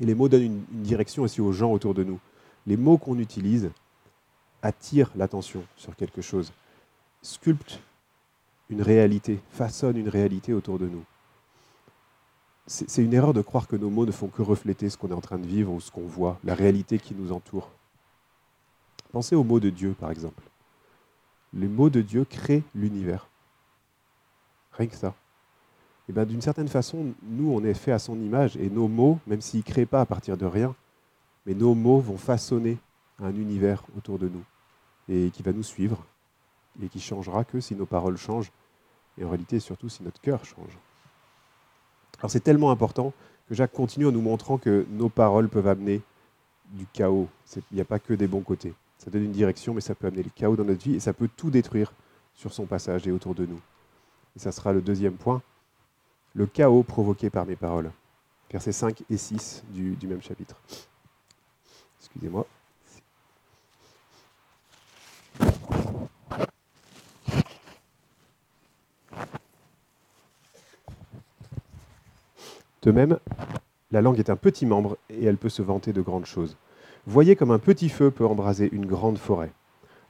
et 0.00 0.04
les 0.04 0.14
mots 0.14 0.28
donnent 0.28 0.42
une, 0.42 0.64
direction 0.82 1.22
aussi 1.22 1.40
aux 1.40 1.52
gens 1.52 1.72
autour 1.72 1.94
de 1.94 2.04
nous 2.04 2.20
les 2.68 2.76
mots 2.76 2.98
qu'on 2.98 3.18
utilise 3.18 3.70
attirent 4.62 5.10
l'attention 5.16 5.64
sur 5.76 5.96
quelque 5.96 6.20
chose, 6.20 6.52
sculptent 7.22 7.80
une 8.68 8.82
réalité, 8.82 9.40
façonnent 9.50 9.96
une 9.96 10.10
réalité 10.10 10.52
autour 10.52 10.78
de 10.78 10.86
nous. 10.86 11.02
C'est 12.66 13.02
une 13.02 13.14
erreur 13.14 13.32
de 13.32 13.40
croire 13.40 13.66
que 13.66 13.76
nos 13.76 13.88
mots 13.88 14.04
ne 14.04 14.12
font 14.12 14.28
que 14.28 14.42
refléter 14.42 14.90
ce 14.90 14.98
qu'on 14.98 15.08
est 15.08 15.14
en 15.14 15.22
train 15.22 15.38
de 15.38 15.46
vivre 15.46 15.72
ou 15.72 15.80
ce 15.80 15.90
qu'on 15.90 16.06
voit, 16.06 16.38
la 16.44 16.54
réalité 16.54 16.98
qui 16.98 17.14
nous 17.14 17.32
entoure. 17.32 17.70
Pensez 19.10 19.34
aux 19.34 19.44
mots 19.44 19.60
de 19.60 19.70
Dieu, 19.70 19.96
par 19.98 20.10
exemple. 20.10 20.42
Les 21.54 21.68
mots 21.68 21.90
de 21.90 22.02
Dieu 22.02 22.24
créent 22.24 22.62
l'univers. 22.74 23.28
Rien 24.72 24.86
que 24.86 24.96
ça. 24.96 25.14
Et 26.08 26.12
bien, 26.12 26.24
d'une 26.24 26.40
certaine 26.40 26.68
façon, 26.68 27.14
nous, 27.22 27.50
on 27.52 27.64
est 27.64 27.74
fait 27.74 27.92
à 27.92 27.98
son 27.98 28.18
image, 28.20 28.56
et 28.56 28.70
nos 28.70 28.88
mots, 28.88 29.18
même 29.26 29.40
s'ils 29.40 29.60
ne 29.60 29.64
créent 29.64 29.86
pas 29.86 30.00
à 30.00 30.06
partir 30.06 30.36
de 30.36 30.46
rien, 30.46 30.74
mais 31.46 31.54
nos 31.54 31.74
mots 31.74 32.00
vont 32.00 32.16
façonner 32.16 32.78
un 33.18 33.34
univers 33.34 33.82
autour 33.96 34.18
de 34.18 34.28
nous 34.28 34.44
et 35.08 35.30
qui 35.30 35.42
va 35.42 35.52
nous 35.52 35.62
suivre 35.62 36.04
et 36.82 36.88
qui 36.88 37.00
changera 37.00 37.44
que 37.44 37.60
si 37.60 37.74
nos 37.74 37.86
paroles 37.86 38.16
changent 38.16 38.52
et 39.16 39.24
en 39.24 39.30
réalité 39.30 39.58
surtout 39.58 39.88
si 39.88 40.02
notre 40.02 40.20
cœur 40.20 40.44
change. 40.44 40.78
Alors 42.18 42.30
c'est 42.30 42.40
tellement 42.40 42.70
important 42.70 43.12
que 43.48 43.54
Jacques 43.54 43.72
continue 43.72 44.06
en 44.06 44.12
nous 44.12 44.20
montrant 44.20 44.58
que 44.58 44.86
nos 44.90 45.08
paroles 45.08 45.48
peuvent 45.48 45.66
amener 45.66 46.02
du 46.70 46.86
chaos. 46.92 47.28
Il 47.56 47.76
n'y 47.76 47.80
a 47.80 47.86
pas 47.86 47.98
que 47.98 48.12
des 48.12 48.26
bons 48.26 48.42
côtés. 48.42 48.74
Ça 48.98 49.10
donne 49.10 49.24
une 49.24 49.32
direction, 49.32 49.74
mais 49.74 49.80
ça 49.80 49.94
peut 49.94 50.08
amener 50.08 50.22
le 50.24 50.30
chaos 50.34 50.56
dans 50.56 50.64
notre 50.64 50.82
vie 50.82 50.96
et 50.96 51.00
ça 51.00 51.12
peut 51.12 51.28
tout 51.36 51.50
détruire 51.50 51.92
sur 52.34 52.52
son 52.52 52.66
passage 52.66 53.06
et 53.06 53.12
autour 53.12 53.34
de 53.34 53.46
nous. 53.46 53.60
Et 54.36 54.38
ça 54.38 54.52
sera 54.52 54.72
le 54.72 54.80
deuxième 54.80 55.14
point, 55.14 55.40
le 56.34 56.46
chaos 56.46 56.82
provoqué 56.82 57.30
par 57.30 57.46
mes 57.46 57.56
paroles. 57.56 57.90
Versets 58.50 58.72
5 58.72 59.02
et 59.10 59.16
6 59.16 59.64
du, 59.70 59.94
du 59.96 60.06
même 60.06 60.22
chapitre. 60.22 60.56
Excusez-moi. 62.00 62.46
De 72.82 72.92
même, 72.92 73.18
la 73.90 74.00
langue 74.00 74.18
est 74.18 74.30
un 74.30 74.36
petit 74.36 74.64
membre 74.64 74.96
et 75.10 75.24
elle 75.24 75.36
peut 75.36 75.48
se 75.48 75.62
vanter 75.62 75.92
de 75.92 76.00
grandes 76.00 76.26
choses. 76.26 76.56
Voyez 77.08 77.36
comme 77.36 77.52
un 77.52 77.58
petit 77.58 77.88
feu 77.88 78.10
peut 78.10 78.26
embraser 78.26 78.68
une 78.70 78.84
grande 78.84 79.16
forêt. 79.16 79.50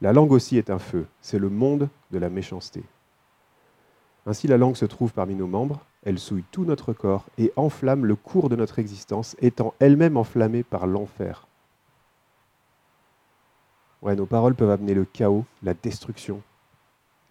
La 0.00 0.12
langue 0.12 0.32
aussi 0.32 0.58
est 0.58 0.68
un 0.68 0.80
feu, 0.80 1.06
c'est 1.20 1.38
le 1.38 1.48
monde 1.48 1.88
de 2.10 2.18
la 2.18 2.28
méchanceté. 2.28 2.82
Ainsi 4.26 4.48
la 4.48 4.58
langue 4.58 4.74
se 4.74 4.84
trouve 4.84 5.12
parmi 5.12 5.36
nos 5.36 5.46
membres, 5.46 5.78
elle 6.02 6.18
souille 6.18 6.42
tout 6.50 6.64
notre 6.64 6.92
corps 6.92 7.24
et 7.38 7.52
enflamme 7.54 8.04
le 8.04 8.16
cours 8.16 8.48
de 8.48 8.56
notre 8.56 8.80
existence, 8.80 9.36
étant 9.38 9.74
elle-même 9.78 10.16
enflammée 10.16 10.64
par 10.64 10.88
l'enfer. 10.88 11.46
Ouais, 14.02 14.16
nos 14.16 14.26
paroles 14.26 14.56
peuvent 14.56 14.68
amener 14.68 14.94
le 14.94 15.04
chaos, 15.04 15.44
la 15.62 15.74
destruction 15.74 16.42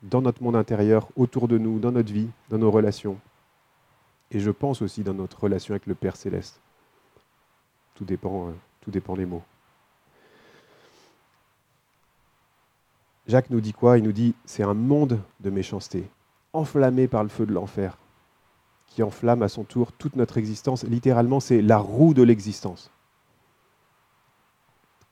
dans 0.02 0.22
notre 0.22 0.44
monde 0.44 0.56
intérieur, 0.56 1.10
autour 1.18 1.50
de 1.50 1.58
nous, 1.58 1.78
dans 1.80 1.92
notre 1.92 2.14
vie, 2.14 2.30
dans 2.48 2.58
nos 2.58 2.72
relations. 2.72 3.20
Et 4.32 4.40
je 4.40 4.52
pense 4.52 4.82
aussi 4.82 5.04
dans 5.04 5.14
notre 5.14 5.44
relation 5.44 5.74
avec 5.74 5.88
le 5.88 5.96
Père 5.96 6.16
céleste. 6.16 6.62
Tout 7.96 8.06
dépend, 8.06 8.48
euh, 8.48 8.52
tout 8.80 8.92
dépend 8.92 9.18
des 9.18 9.26
mots. 9.26 9.44
Jacques 13.28 13.50
nous 13.50 13.62
dit 13.62 13.74
quoi? 13.74 13.98
Il 13.98 14.04
nous 14.04 14.12
dit 14.12 14.34
c'est 14.46 14.64
un 14.64 14.74
monde 14.74 15.20
de 15.42 15.50
méchanceté, 15.50 16.10
enflammé 16.54 17.08
par 17.08 17.24
le 17.24 17.30
feu 17.30 17.46
de 17.46 17.54
l'enfer, 17.54 17.98
qui 18.88 19.04
enflamme 19.04 19.44
à 19.44 19.50
son 19.50 19.64
tour 19.64 19.92
toute 19.92 20.16
notre 20.16 20.38
existence. 20.38 20.84
Littéralement, 20.84 21.40
c'est 21.40 21.62
la 21.62 21.78
roue 21.78 22.14
de 22.14 22.24
l'existence. 22.24 22.92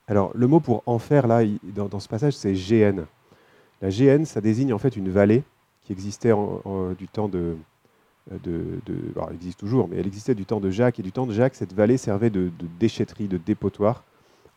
Alors, 0.07 0.31
le 0.36 0.48
mot 0.48 0.60
pour 0.60 0.84
enfer, 0.86 1.27
là, 1.27 1.41
dans, 1.63 2.00
ce 2.00 2.07
passage, 2.07 2.34
c'est 2.34 2.53
GN. 2.53 3.05
La 3.81 3.89
GN, 3.89 4.25
ça 4.25 4.39
désigne 4.39 4.74
en 4.74 4.77
fait 4.77 4.95
une 4.95 5.10
vallée 5.10 5.43
qui 5.84 5.91
existait 5.93 6.34
du 6.98 7.07
temps 7.07 7.27
de, 7.27 7.57
elle 8.31 9.36
existe 9.36 9.60
toujours, 9.60 9.88
mais 9.88 9.98
elle 9.98 10.07
existait 10.07 10.36
du 10.36 10.45
temps 10.45 10.60
de 10.60 10.69
Jacques. 10.69 11.00
Et 11.00 11.03
du 11.03 11.12
temps 11.12 11.25
de 11.25 11.34
Jacques, 11.34 11.55
cette 11.55 11.74
vallée 11.74 11.98
servait 11.98 12.29
de, 12.29 12.51
déchetterie, 12.79 13.27
de 13.27 13.38
dépotoir. 13.38 14.03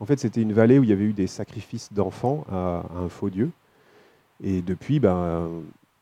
En 0.01 0.07
fait, 0.07 0.19
c'était 0.19 0.43
une 0.43 0.53
vallée 0.53 0.79
où 0.79 0.85
il 0.85 0.91
y 0.91 0.93
avait 0.93 1.05
eu 1.05 1.13
des 1.13 1.27
sacrifices 1.27 1.93
d'enfants 1.93 2.45
à, 2.51 2.85
un 2.97 3.09
faux 3.09 3.31
dieu. 3.31 3.51
Et 4.43 4.63
depuis, 4.63 5.01
ben, 5.01 5.49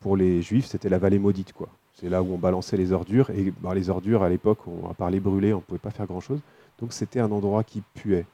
pour 0.00 0.17
les 0.17 0.43
Juifs, 0.43 0.67
c'était 0.67 0.88
la 0.88 0.99
vallée 0.99 1.19
maudite. 1.19 1.53
quoi. 1.53 1.69
C'est 1.95 2.11
là 2.11 2.23
où 2.23 2.35
on 2.35 2.38
balançait 2.38 2.76
les 2.76 2.93
ordures. 2.93 3.31
Et 3.31 3.53
ben, 3.61 3.73
les 3.73 3.88
ordures, 3.88 4.23
à 4.23 4.29
l'époque, 4.29 4.59
à 4.91 4.95
part 4.95 5.11
les 5.11 5.21
brûler, 5.21 5.55
on 5.55 5.59
ne 5.59 5.62
pouvait 5.62 5.79
pas 5.79 5.91
faire 5.91 6.07
grand-chose. 6.07 6.41
Donc 6.79 6.93
c'était 6.93 7.21
un 7.21 7.31
endroit 7.31 7.65
qui 7.65 7.83
puait 7.95 8.26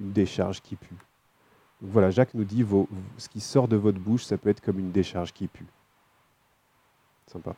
une 0.00 0.12
décharge 0.12 0.62
qui 0.62 0.76
pue. 0.76 0.96
Donc 1.82 1.90
voilà, 1.92 2.10
Jacques 2.10 2.34
nous 2.34 2.44
dit, 2.44 2.64
ce 3.18 3.28
qui 3.28 3.40
sort 3.40 3.68
de 3.68 3.76
votre 3.76 3.98
bouche, 3.98 4.24
ça 4.24 4.38
peut 4.38 4.48
être 4.48 4.62
comme 4.62 4.78
une 4.78 4.92
décharge 4.92 5.32
qui 5.32 5.46
pue. 5.46 5.66
Sympa. 7.26 7.54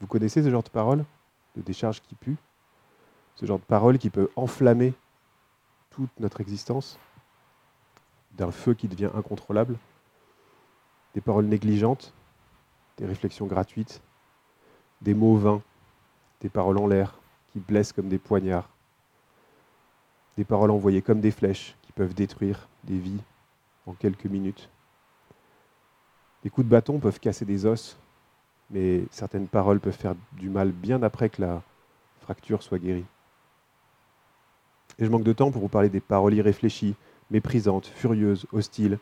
Vous 0.00 0.06
connaissez 0.06 0.42
ce 0.42 0.50
genre 0.50 0.62
de 0.62 0.68
parole 0.68 1.04
De 1.56 1.62
décharge 1.62 2.00
qui 2.02 2.14
pue? 2.16 2.36
Ce 3.36 3.46
genre 3.46 3.58
de 3.58 3.64
parole 3.64 3.98
qui 3.98 4.10
peut 4.10 4.28
enflammer 4.36 4.92
toute 5.94 6.20
notre 6.20 6.40
existence 6.40 6.98
D'un 8.32 8.50
feu 8.50 8.74
qui 8.74 8.88
devient 8.88 9.10
incontrôlable 9.14 9.78
Des 11.14 11.20
paroles 11.20 11.46
négligentes 11.46 12.12
Des 12.96 13.06
réflexions 13.06 13.46
gratuites 13.46 14.02
Des 15.02 15.14
mots 15.14 15.36
vains 15.36 15.62
Des 16.40 16.48
paroles 16.48 16.78
en 16.78 16.86
l'air 16.86 17.18
qui 17.52 17.60
blessent 17.60 17.92
comme 17.92 18.08
des 18.08 18.18
poignards 18.18 18.68
des 20.36 20.44
paroles 20.44 20.70
envoyées 20.70 21.02
comme 21.02 21.20
des 21.20 21.30
flèches 21.30 21.76
qui 21.82 21.92
peuvent 21.92 22.14
détruire 22.14 22.68
des 22.84 22.98
vies 22.98 23.22
en 23.86 23.92
quelques 23.92 24.26
minutes. 24.26 24.68
Des 26.42 26.50
coups 26.50 26.66
de 26.66 26.70
bâton 26.70 26.98
peuvent 26.98 27.20
casser 27.20 27.44
des 27.44 27.66
os, 27.66 27.96
mais 28.70 29.04
certaines 29.10 29.48
paroles 29.48 29.80
peuvent 29.80 29.96
faire 29.96 30.14
du 30.32 30.50
mal 30.50 30.72
bien 30.72 31.02
après 31.02 31.28
que 31.28 31.40
la 31.40 31.62
fracture 32.20 32.62
soit 32.62 32.78
guérie. 32.78 33.04
Et 34.98 35.04
je 35.04 35.10
manque 35.10 35.24
de 35.24 35.32
temps 35.32 35.50
pour 35.50 35.62
vous 35.62 35.68
parler 35.68 35.88
des 35.88 36.00
paroles 36.00 36.34
irréfléchies, 36.34 36.94
méprisantes, 37.30 37.86
furieuses, 37.86 38.46
hostiles, 38.52 38.98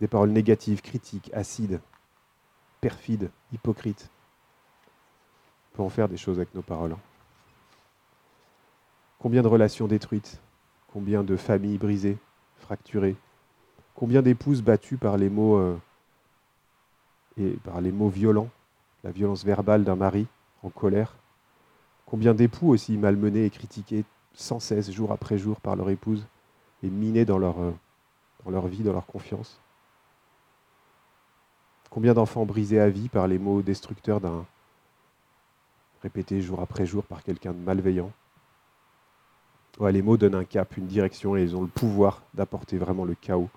des 0.00 0.08
paroles 0.08 0.30
négatives, 0.30 0.82
critiques, 0.82 1.30
acides, 1.34 1.80
perfides, 2.80 3.30
hypocrites. 3.52 4.10
On 5.72 5.76
peut 5.76 5.82
en 5.82 5.88
faire 5.88 6.08
des 6.08 6.16
choses 6.16 6.38
avec 6.38 6.54
nos 6.54 6.62
paroles. 6.62 6.92
Hein. 6.92 7.00
Combien 9.18 9.42
de 9.42 9.48
relations 9.48 9.86
détruites 9.86 10.40
Combien 10.92 11.24
de 11.24 11.36
familles 11.36 11.78
brisées, 11.78 12.18
fracturées 12.58 13.16
Combien 13.94 14.22
d'épouses 14.22 14.62
battues 14.62 14.96
par 14.96 15.16
les 15.16 15.30
mots 15.30 15.56
euh, 15.56 15.76
et 17.38 17.50
par 17.64 17.80
les 17.80 17.92
mots 17.92 18.08
violents, 18.08 18.48
la 19.02 19.10
violence 19.10 19.44
verbale 19.44 19.84
d'un 19.84 19.96
mari 19.96 20.26
en 20.62 20.70
colère 20.70 21.16
Combien 22.06 22.34
d'époux 22.34 22.68
aussi 22.68 22.96
malmenés 22.96 23.46
et 23.46 23.50
critiqués 23.50 24.04
sans 24.34 24.60
cesse, 24.60 24.90
jour 24.90 25.12
après 25.12 25.38
jour, 25.38 25.60
par 25.60 25.76
leur 25.76 25.90
épouse 25.90 26.26
et 26.82 26.90
minés 26.90 27.24
dans 27.24 27.38
leur, 27.38 27.60
euh, 27.60 27.72
dans 28.44 28.50
leur 28.50 28.66
vie, 28.66 28.82
dans 28.82 28.92
leur 28.92 29.06
confiance 29.06 29.60
Combien 31.90 32.12
d'enfants 32.12 32.44
brisés 32.44 32.80
à 32.80 32.90
vie 32.90 33.08
par 33.08 33.28
les 33.28 33.38
mots 33.38 33.62
destructeurs 33.62 34.20
d'un 34.20 34.44
répété 36.02 36.40
jour 36.40 36.60
après 36.60 36.86
jour 36.86 37.04
par 37.04 37.22
quelqu'un 37.22 37.52
de 37.52 37.58
malveillant 37.58 38.10
Les 39.80 40.02
mots 40.02 40.16
donnent 40.16 40.34
un 40.34 40.44
cap, 40.44 40.76
une 40.76 40.86
direction 40.86 41.36
et 41.36 41.42
ils 41.42 41.54
ont 41.54 41.62
le 41.62 41.68
pouvoir 41.68 42.22
d'apporter 42.34 42.78
vraiment 42.78 43.04
le 43.04 43.14
chaos 43.14 43.48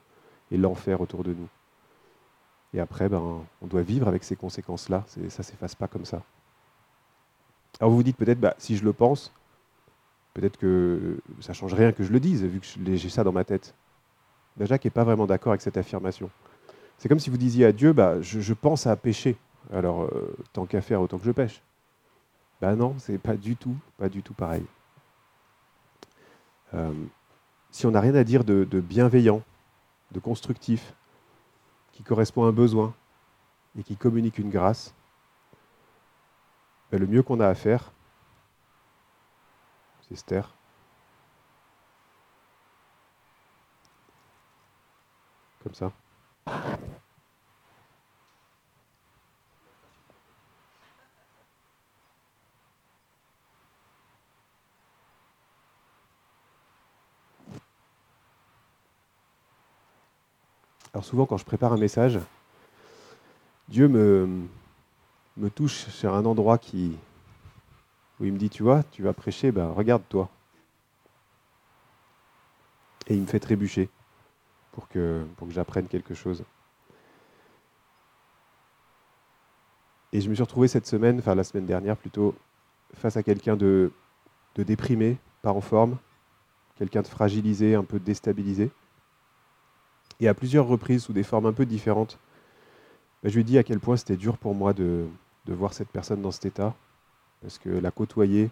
et 0.52 0.58
l'enfer 0.58 1.02
autour 1.02 1.24
de 1.24 1.34
nous. 1.34 1.48
Et 2.74 2.80
après, 2.80 3.10
ben, 3.10 3.42
on 3.62 3.68
doit 3.68 3.82
vivre 3.82 4.08
avec 4.08 4.24
ces 4.24 4.36
conséquences-là. 4.36 5.04
Ça 5.08 5.20
ne 5.20 5.30
s'efface 5.30 5.74
pas 5.74 5.88
comme 5.88 6.06
ça. 6.06 6.22
Alors 7.80 7.90
vous 7.90 7.98
vous 7.98 8.04
dites 8.04 8.18
peut-être, 8.18 8.40
bah, 8.40 8.56
si 8.58 8.78
je 8.78 8.84
le 8.84 8.94
pense, 8.94 9.34
peut-être 10.40 10.58
que 10.58 11.18
ça 11.40 11.54
ne 11.54 11.56
change 11.56 11.74
rien 11.74 11.92
que 11.92 12.04
je 12.04 12.12
le 12.12 12.20
dise, 12.20 12.44
vu 12.44 12.60
que 12.60 12.96
j'ai 12.96 13.10
ça 13.10 13.24
dans 13.24 13.32
ma 13.32 13.44
tête. 13.44 13.74
Jacques 14.60 14.86
n'est 14.86 14.92
pas 14.92 15.04
vraiment 15.04 15.26
d'accord 15.26 15.52
avec 15.52 15.62
cette 15.62 15.78
affirmation. 15.78 16.30
C'est 17.00 17.10
comme 17.10 17.20
si 17.20 17.32
vous 17.32 17.38
disiez 17.38 17.66
à 17.66 17.72
Dieu, 17.72 17.92
bah, 17.92 18.22
je, 18.22 18.54
pense 18.54 18.86
à 18.86 18.96
pécher. 18.96 19.36
Alors, 19.74 20.04
euh, 20.04 20.36
tant 20.54 20.68
qu'à 20.68 20.82
faire, 20.82 21.02
autant 21.02 21.18
que 21.18 21.26
je 21.26 21.32
pêche. 21.32 21.62
Ben 22.62 22.76
non, 22.76 22.96
c'est 23.00 23.18
pas 23.18 23.36
du 23.36 23.56
tout, 23.56 23.76
pas 23.98 24.10
du 24.10 24.22
tout 24.22 24.34
pareil. 24.34 24.64
Euh, 26.76 26.92
si 27.72 27.88
on 27.88 27.92
n'a 27.92 28.02
rien 28.02 28.16
à 28.16 28.24
dire 28.24 28.44
de 28.44 28.80
bienveillant, 28.80 29.42
de 30.12 30.20
constructif, 30.20 30.94
qui 31.94 32.04
correspond 32.04 32.46
à 32.46 32.50
un 32.50 32.52
besoin 32.52 32.94
et 33.78 33.82
qui 33.82 33.96
communique 33.96 34.38
une 34.38 34.52
grâce, 34.52 34.94
ben, 36.92 37.00
le 37.00 37.08
mieux 37.08 37.24
qu'on 37.24 37.40
a 37.40 37.48
à 37.48 37.56
faire, 37.56 37.92
se 40.16 40.24
Comme 45.64 45.74
ça. 45.74 45.92
Alors 60.94 61.06
souvent 61.06 61.26
quand 61.26 61.38
je 61.38 61.46
prépare 61.46 61.74
un 61.74 61.78
message, 61.78 62.20
Dieu 63.68 63.88
me, 63.88 64.48
me 65.36 65.50
touche 65.50 65.88
sur 65.90 66.14
un 66.16 66.26
endroit 66.26 66.58
qui, 66.58 66.98
où 68.20 68.26
il 68.26 68.34
me 68.34 68.38
dit, 68.38 68.50
tu 68.50 68.64
vois, 68.64 68.84
tu 68.92 69.04
vas 69.04 69.14
prêcher, 69.14 69.52
ben 69.52 69.70
regarde-toi. 69.70 70.30
Et 73.08 73.16
il 73.16 73.22
me 73.22 73.28
fait 73.28 73.40
trébucher 73.40 73.90
pour 74.72 74.88
que, 74.88 75.26
j'apprenne 75.50 75.88
quelque 75.88 76.14
chose. 76.14 76.44
Et 80.14 80.22
je 80.22 80.30
me 80.30 80.36
suis 80.36 80.44
retrouvé 80.44 80.68
cette 80.68 80.88
semaine, 80.88 81.20
enfin 81.20 81.36
la 81.36 81.44
semaine 81.44 81.66
dernière 81.66 81.98
plutôt, 81.98 82.36
face 82.94 83.18
à 83.18 83.24
quelqu'un 83.24 83.56
de, 83.56 83.92
déprimé, 84.56 85.18
pas 85.42 85.52
en 85.52 85.62
forme, 85.62 85.98
quelqu'un 86.76 87.02
de 87.02 87.08
fragilisé, 87.08 87.76
un 87.76 87.84
peu 87.84 88.00
déstabilisé. 88.00 88.72
Et 90.20 90.28
à 90.28 90.34
plusieurs 90.34 90.66
reprises, 90.66 91.04
sous 91.04 91.14
des 91.14 91.24
formes 91.24 91.46
un 91.46 91.54
peu 91.54 91.66
différentes, 91.66 92.18
ben, 93.22 93.30
je 93.30 93.36
lui 93.36 93.42
ai 93.42 93.44
dit 93.44 93.58
à 93.58 93.64
quel 93.64 93.80
point 93.80 93.98
c'était 93.98 94.18
dur 94.18 94.38
pour 94.38 94.56
moi 94.56 94.74
de 94.74 95.08
voir 95.46 95.74
cette 95.74 95.90
personne 95.90 96.22
dans 96.22 96.32
cet 96.32 96.46
état, 96.46 96.76
parce 97.42 97.58
que 97.58 97.70
la 97.70 97.92
côtoyer, 97.92 98.50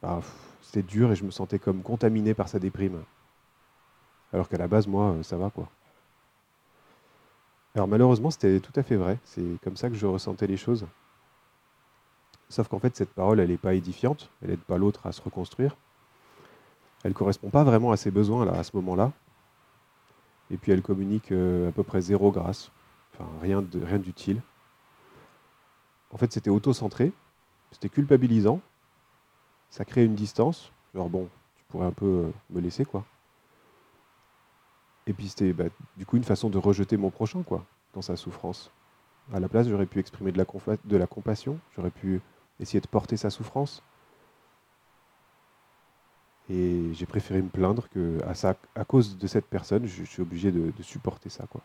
bah, 0.00 0.20
c'était 0.62 0.82
dur 0.82 1.12
et 1.12 1.16
je 1.16 1.24
me 1.24 1.30
sentais 1.30 1.58
comme 1.58 1.82
contaminé 1.82 2.34
par 2.34 2.48
sa 2.48 2.58
déprime. 2.58 3.02
Alors 4.32 4.48
qu'à 4.48 4.58
la 4.58 4.68
base, 4.68 4.86
moi, 4.86 5.16
ça 5.22 5.36
va 5.36 5.50
quoi. 5.50 5.68
Alors 7.74 7.88
malheureusement, 7.88 8.30
c'était 8.30 8.60
tout 8.60 8.72
à 8.76 8.82
fait 8.82 8.96
vrai. 8.96 9.18
C'est 9.24 9.60
comme 9.62 9.76
ça 9.76 9.88
que 9.88 9.94
je 9.94 10.06
ressentais 10.06 10.46
les 10.46 10.56
choses. 10.56 10.86
Sauf 12.48 12.68
qu'en 12.68 12.78
fait, 12.78 12.94
cette 12.96 13.14
parole, 13.14 13.40
elle 13.40 13.48
n'est 13.48 13.56
pas 13.56 13.74
édifiante. 13.74 14.28
Elle 14.42 14.50
n'aide 14.50 14.60
pas 14.60 14.76
l'autre 14.76 15.06
à 15.06 15.12
se 15.12 15.22
reconstruire. 15.22 15.76
Elle 17.02 17.12
ne 17.12 17.16
correspond 17.16 17.48
pas 17.48 17.64
vraiment 17.64 17.92
à 17.92 17.96
ses 17.96 18.10
besoins 18.10 18.46
à 18.48 18.62
ce 18.62 18.76
moment-là. 18.76 19.12
Et 20.50 20.56
puis 20.58 20.70
elle 20.70 20.82
communique 20.82 21.32
euh, 21.32 21.70
à 21.70 21.72
peu 21.72 21.82
près 21.82 22.02
zéro 22.02 22.30
grâce. 22.30 22.70
Enfin, 23.14 23.28
rien 23.40 23.62
d'utile. 23.98 24.42
En 26.10 26.18
fait, 26.18 26.30
c'était 26.30 26.50
auto-centré, 26.50 27.12
c'était 27.72 27.88
culpabilisant, 27.88 28.60
ça 29.70 29.84
crée 29.84 30.04
une 30.04 30.14
distance. 30.14 30.70
Alors 30.94 31.08
bon, 31.08 31.28
tu 31.56 31.64
pourrais 31.64 31.86
un 31.86 31.92
peu 31.92 32.06
euh, 32.06 32.32
me 32.50 32.60
laisser, 32.60 32.84
quoi. 32.84 33.04
Et 35.06 35.12
puis 35.12 35.28
c'était 35.28 35.52
bah, 35.52 35.64
du 35.96 36.06
coup 36.06 36.16
une 36.16 36.24
façon 36.24 36.48
de 36.48 36.58
rejeter 36.58 36.96
mon 36.96 37.10
prochain, 37.10 37.42
quoi, 37.42 37.64
dans 37.94 38.02
sa 38.02 38.16
souffrance. 38.16 38.70
À 39.32 39.40
la 39.40 39.48
place, 39.48 39.68
j'aurais 39.68 39.86
pu 39.86 39.98
exprimer 39.98 40.32
de 40.32 40.38
la, 40.38 40.44
de 40.84 41.04
compassion, 41.06 41.58
j'aurais 41.74 41.90
pu 41.90 42.20
essayer 42.60 42.80
de 42.80 42.86
porter 42.86 43.16
sa 43.16 43.30
souffrance. 43.30 43.82
Et 46.50 46.92
j'ai 46.92 47.06
préféré 47.06 47.40
me 47.40 47.48
plaindre 47.48 47.88
que 47.88 48.18
à, 48.74 48.84
cause 48.84 49.16
de 49.16 49.26
cette 49.26 49.46
personne, 49.46 49.86
je, 49.86 50.04
suis 50.04 50.20
obligé 50.20 50.52
de, 50.52 50.72
supporter 50.82 51.30
ça, 51.30 51.46
quoi. 51.46 51.62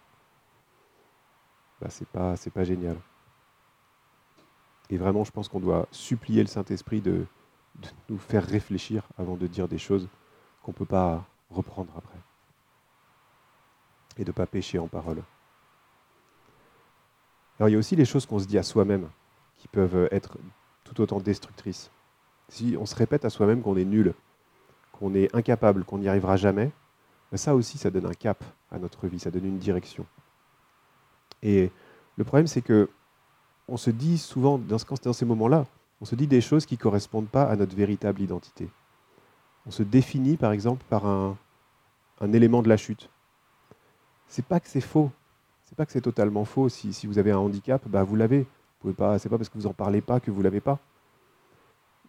Bah, 1.82 1.88
c'est 1.89 2.08
pas, 2.08 2.36
c'est 2.38 2.52
pas 2.52 2.63
génial. 2.63 2.98
Et 4.89 4.97
vraiment, 4.97 5.23
je 5.23 5.32
pense 5.32 5.47
qu'on 5.47 5.60
doit 5.60 5.88
supplier 5.91 6.41
le 6.41 6.47
Saint-Esprit 6.47 7.02
de, 7.02 7.26
nous 8.10 8.17
faire 8.17 8.43
réfléchir 8.45 9.04
avant 9.17 9.36
de 9.36 9.45
dire 9.45 9.67
des 9.67 9.78
choses 9.78 10.08
qu'on 10.63 10.71
ne 10.71 10.78
peut 10.78 10.86
pas 10.86 11.26
reprendre 11.52 11.93
après. 11.95 12.17
Et 14.17 14.23
de 14.23 14.30
ne 14.30 14.34
pas 14.34 14.47
pécher 14.47 14.80
en 14.80 14.88
parole. 14.88 15.21
Alors 17.60 17.69
il 17.69 17.73
y 17.73 17.76
a 17.76 17.78
aussi 17.80 17.95
les 17.95 18.06
choses 18.06 18.26
qu'on 18.26 18.39
se 18.39 18.47
dit 18.47 18.58
à 18.58 18.63
soi-même 18.63 19.10
qui 19.58 19.67
peuvent 19.67 20.08
être 20.12 20.38
tout 20.84 21.00
autant 21.02 21.19
destructrices. 21.19 21.91
Si 22.50 22.76
on 22.80 22.86
se 22.86 22.95
répète 22.95 23.26
à 23.26 23.30
soi-même 23.30 23.62
qu'on 23.62 23.78
est 23.78 23.86
nul, 23.86 24.13
qu'on 24.91 25.13
est 25.13 25.34
incapable, 25.36 25.84
qu'on 25.84 25.97
n'y 25.97 26.08
arrivera 26.08 26.38
jamais, 26.38 26.71
ben 27.32 27.38
ça 27.38 27.56
aussi, 27.56 27.78
ça 27.78 27.91
donne 27.91 28.06
un 28.06 28.13
cap 28.13 28.43
à 28.71 28.80
notre 28.80 29.08
vie, 29.08 29.19
ça 29.19 29.32
donne 29.32 29.45
une 29.45 29.58
direction. 29.58 30.06
Et 31.43 31.71
le 32.15 32.23
problème, 32.23 32.47
c'est 32.47 32.62
que 32.62 32.89
on 33.67 33.77
se 33.77 33.89
dit 33.89 34.17
souvent, 34.17 34.58
dans, 34.58 34.77
ces 35.13 35.25
moments-là, 35.25 35.65
on 36.01 36.06
se 36.06 36.15
dit 36.15 36.27
des 36.27 36.41
choses 36.41 36.65
qui 36.65 36.75
ne 36.75 36.80
correspondent 36.80 37.27
pas 37.27 37.43
à 37.43 37.56
notre 37.56 37.75
véritable 37.75 38.21
identité. 38.21 38.69
On 39.65 39.71
se 39.71 39.84
définit, 39.84 40.38
par 40.38 40.51
exemple, 40.51 40.84
par 40.89 41.06
un, 41.06 41.36
élément 42.34 42.62
de 42.62 42.69
la 42.69 42.77
chute. 42.77 43.10
C'est 44.27 44.45
pas 44.45 44.60
que 44.60 44.67
c'est 44.67 44.82
faux. 44.82 45.12
C'est 45.65 45.75
pas 45.75 45.86
que 45.86 45.91
c'est 45.91 46.01
totalement 46.01 46.45
faux. 46.45 46.69
Si, 46.69 47.06
vous 47.08 47.17
avez 47.17 47.32
un 47.32 47.38
handicap, 47.38 47.86
bah 47.88 48.03
vous 48.03 48.15
l'avez. 48.15 48.41
Vous 48.41 48.80
pouvez 48.80 48.93
pas. 48.93 49.19
C'est 49.19 49.30
parce 49.30 49.49
que 49.49 49.58
vous 49.58 49.67
en 49.67 49.73
parlez 49.73 50.01
pas 50.01 50.19
que 50.19 50.32
vous 50.32 50.41
l'avez 50.41 50.62
pas. 50.62 50.80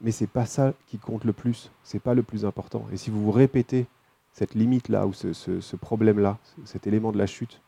Mais 0.01 0.13
c'est 0.13 0.29
pas 0.29 0.47
ça 0.47 0.75
qui 0.87 0.99
compte 0.99 1.25
le 1.25 1.33
plus. 1.33 1.73
C'est 1.83 1.99
pas 1.99 2.15
le 2.15 2.23
plus 2.23 2.45
important. 2.45 2.87
Et 2.93 2.97
si 2.97 3.11
vous 3.11 3.23
vous 3.23 3.33
répétez 3.33 3.87
cette 4.33 4.55
limite 4.55 4.89
là 4.89 5.07
ou 5.07 5.13
ce 5.13 5.77
problème 5.77 6.21
là, 6.21 6.39
cet 6.65 6.87
élément 6.87 7.11
de 7.11 7.19
la 7.19 7.27
chute 7.27 7.61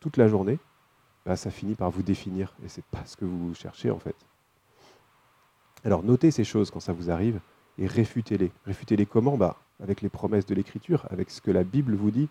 toute 0.00 0.16
la 0.16 0.26
journée, 0.26 0.58
bah, 1.26 1.36
ça 1.36 1.50
finit 1.50 1.74
par 1.74 1.90
vous 1.90 2.02
définir. 2.02 2.54
Et 2.64 2.68
c'est 2.68 2.84
pas 2.84 3.04
ce 3.04 3.16
que 3.16 3.24
vous 3.24 3.52
cherchez 3.54 3.90
en 3.90 3.98
fait. 3.98 4.16
Alors 5.84 6.02
notez 6.02 6.30
ces 6.30 6.44
choses 6.44 6.70
quand 6.70 6.80
ça 6.80 6.92
vous 6.92 7.10
arrive 7.10 7.40
et 7.78 7.86
réfutez-les. 7.86 8.52
Réfutez-les 8.64 9.06
comment? 9.06 9.36
Bah, 9.36 9.56
Avec 9.82 10.00
les 10.00 10.08
promesses 10.08 10.46
de 10.46 10.54
l'Écriture, 10.54 11.04
avec 11.10 11.30
ce 11.30 11.40
que 11.40 11.50
la 11.50 11.64
Bible 11.64 11.94
vous 11.94 12.10
dit, 12.10 12.28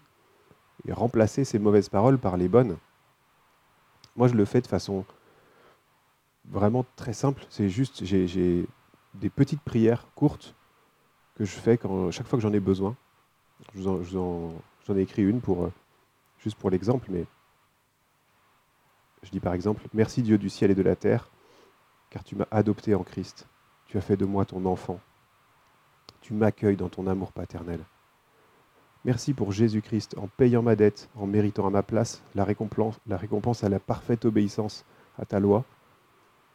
et 0.88 0.94
remplacez 0.94 1.46
ces 1.46 1.60
mauvaises 1.60 1.90
paroles 1.90 2.18
par 2.18 2.38
les 2.38 2.48
bonnes. 2.48 2.78
Moi, 4.16 4.28
je 4.28 4.34
le 4.34 4.46
fais 4.46 4.62
de 4.62 4.68
façon 4.68 5.06
vraiment 6.50 6.86
très 6.96 7.14
simple. 7.14 7.46
C'est 7.50 7.70
juste, 7.70 8.04
j'ai 8.06 8.66
des 9.14 9.30
petites 9.30 9.62
prières 9.62 10.08
courtes 10.16 10.56
que 11.36 11.46
je 11.46 11.52
fais 11.52 11.78
chaque 12.12 12.28
fois 12.28 12.38
que 12.38 12.44
j'en 12.44 12.54
ai 12.54 12.60
besoin. 12.60 12.96
J'en 13.76 14.52
ai 14.96 15.02
écrit 15.02 15.24
une 15.24 15.42
pour, 15.42 15.66
euh, 15.66 15.74
juste 16.40 16.58
pour 16.58 16.70
l'exemple, 16.70 17.08
mais 17.10 17.26
je 19.26 19.32
dis 19.32 19.40
par 19.40 19.54
exemple, 19.54 19.82
Merci 19.94 20.22
Dieu 20.22 20.38
du 20.38 20.50
ciel 20.50 20.72
et 20.72 20.76
de 20.76 20.84
la 20.84 20.96
terre, 20.96 21.30
car 22.10 22.24
tu 22.24 22.36
m'as 22.36 22.48
adopté 22.52 22.96
en 22.96 23.04
Christ. 23.04 23.48
Tu 23.88 23.98
as 23.98 24.02
fait 24.02 24.18
de 24.18 24.26
moi 24.26 24.46
ton 24.46 24.66
enfant. 24.66 25.00
Tu 26.22 26.34
m'accueilles 26.34 26.78
dans 26.78 26.90
ton 26.90 27.08
amour 27.08 27.34
paternel. 27.34 27.82
Merci 29.04 29.34
pour 29.34 29.52
Jésus-Christ 29.52 30.16
en 30.18 30.28
payant 30.28 30.64
ma 30.64 30.76
dette, 30.76 31.10
en 31.16 31.28
méritant 31.28 31.68
à 31.68 31.70
ma 31.70 31.84
place 31.84 32.24
la 32.34 32.44
récompense, 32.44 33.00
la 33.06 33.18
récompense 33.18 33.64
à 33.64 33.70
la 33.70 33.80
parfaite 33.80 34.26
obéissance 34.26 34.86
à 35.20 35.26
ta 35.26 35.40
loi. 35.40 35.64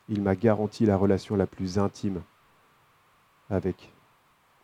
Il 0.09 0.23
m'a 0.23 0.35
garanti 0.35 0.87
la 0.87 0.97
relation 0.97 1.37
la 1.37 1.47
plus 1.47 1.79
intime 1.79 2.23
avec 3.49 3.93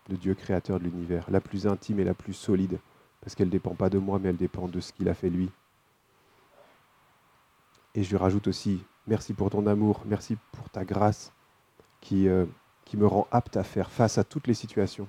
le 0.09 0.17
Dieu 0.17 0.35
créateur 0.35 0.79
de 0.79 0.85
l'univers, 0.85 1.27
la 1.31 1.41
plus 1.41 1.67
intime 1.67 2.01
et 2.01 2.05
la 2.05 2.15
plus 2.15 2.33
solide, 2.33 2.79
parce 3.21 3.35
qu'elle 3.35 3.49
ne 3.49 3.53
dépend 3.53 3.75
pas 3.75 3.91
de 3.91 3.99
moi, 3.99 4.19
mais 4.21 4.31
elle 4.31 4.37
dépend 4.37 4.69
de 4.69 4.81
ce 4.81 4.93
qu'il 4.93 5.09
a 5.09 5.15
fait 5.15 5.31
lui, 5.31 5.51
et 7.97 8.03
je 8.03 8.11
lui 8.11 8.19
rajoute 8.19 8.47
aussi, 8.47 8.85
merci 9.07 9.33
pour 9.33 9.49
ton 9.51 9.67
amour, 9.67 10.03
merci 10.05 10.37
pour 10.53 10.69
ta 10.69 10.85
grâce, 10.85 11.33
qui, 12.03 12.29
euh, 12.29 12.45
qui 12.85 12.99
me 12.99 13.07
rend 13.07 13.27
apte 13.31 13.57
à 13.57 13.65
faire 13.65 13.91
face 13.91 14.19
à 14.19 14.25
toutes 14.25 14.47
les 14.47 14.55
situations. 14.55 15.09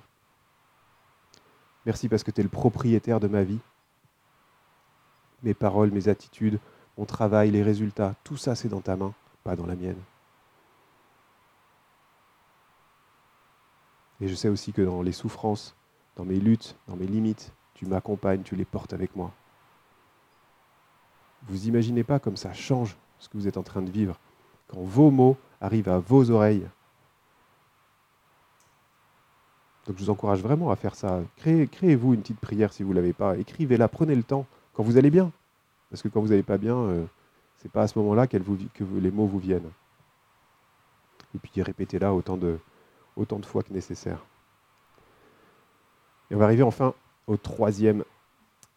Merci 1.84 2.08
parce 2.08 2.24
que 2.24 2.30
tu 2.30 2.40
es 2.40 2.42
le 2.42 2.48
propriétaire 2.48 3.20
de 3.20 3.28
ma 3.28 3.44
vie. 3.44 3.60
Mes 5.42 5.54
paroles, 5.54 5.90
mes 5.90 6.08
attitudes, 6.08 6.58
mon 6.96 7.04
travail, 7.04 7.50
les 7.50 7.62
résultats, 7.62 8.14
tout 8.24 8.38
ça 8.38 8.54
c'est 8.54 8.68
dans 8.68 8.80
ta 8.80 8.96
main, 8.96 9.12
pas 9.44 9.54
dans 9.54 9.66
la 9.66 9.76
mienne. 9.76 10.00
Et 14.20 14.28
je 14.28 14.34
sais 14.34 14.48
aussi 14.48 14.72
que 14.72 14.82
dans 14.82 15.02
les 15.02 15.12
souffrances, 15.12 15.76
dans 16.16 16.24
mes 16.24 16.40
luttes, 16.40 16.74
dans 16.88 16.96
mes 16.96 17.06
limites, 17.06 17.52
tu 17.74 17.84
m'accompagnes, 17.86 18.42
tu 18.42 18.56
les 18.56 18.64
portes 18.64 18.94
avec 18.94 19.14
moi. 19.14 19.32
Vous 21.48 21.66
imaginez 21.66 22.04
pas 22.04 22.18
comme 22.18 22.36
ça 22.36 22.52
change 22.52 22.96
ce 23.18 23.28
que 23.28 23.36
vous 23.36 23.48
êtes 23.48 23.56
en 23.56 23.62
train 23.62 23.82
de 23.82 23.90
vivre 23.90 24.18
quand 24.68 24.80
vos 24.80 25.10
mots 25.10 25.36
arrivent 25.60 25.88
à 25.88 25.98
vos 25.98 26.30
oreilles. 26.30 26.66
Donc 29.86 29.96
je 29.96 30.04
vous 30.04 30.10
encourage 30.10 30.42
vraiment 30.42 30.70
à 30.70 30.76
faire 30.76 30.94
ça. 30.94 31.22
Créez, 31.38 31.96
vous 31.96 32.12
une 32.12 32.20
petite 32.20 32.40
prière 32.40 32.72
si 32.72 32.82
vous 32.82 32.90
ne 32.90 32.96
l'avez 32.96 33.14
pas. 33.14 33.38
Écrivez-la, 33.38 33.88
prenez 33.88 34.14
le 34.14 34.22
temps 34.22 34.46
quand 34.74 34.82
vous 34.82 34.98
allez 34.98 35.10
bien. 35.10 35.32
Parce 35.90 36.02
que 36.02 36.08
quand 36.08 36.20
vous 36.20 36.28
n'allez 36.28 36.42
pas 36.42 36.58
bien, 36.58 36.76
euh, 36.76 37.06
ce 37.56 37.64
n'est 37.64 37.70
pas 37.70 37.82
à 37.82 37.88
ce 37.88 37.98
moment-là 37.98 38.26
que 38.26 38.36
les 38.36 39.10
mots 39.10 39.26
vous 39.26 39.38
viennent. 39.38 39.70
Et 41.34 41.38
puis 41.38 41.62
répétez-la 41.62 42.12
autant 42.12 42.36
de, 42.36 42.58
autant 43.16 43.38
de 43.38 43.46
fois 43.46 43.62
que 43.62 43.72
nécessaire. 43.72 44.24
Et 46.30 46.34
on 46.34 46.38
va 46.38 46.44
arriver 46.44 46.62
enfin 46.62 46.94
au 47.26 47.36
troisième, 47.36 48.04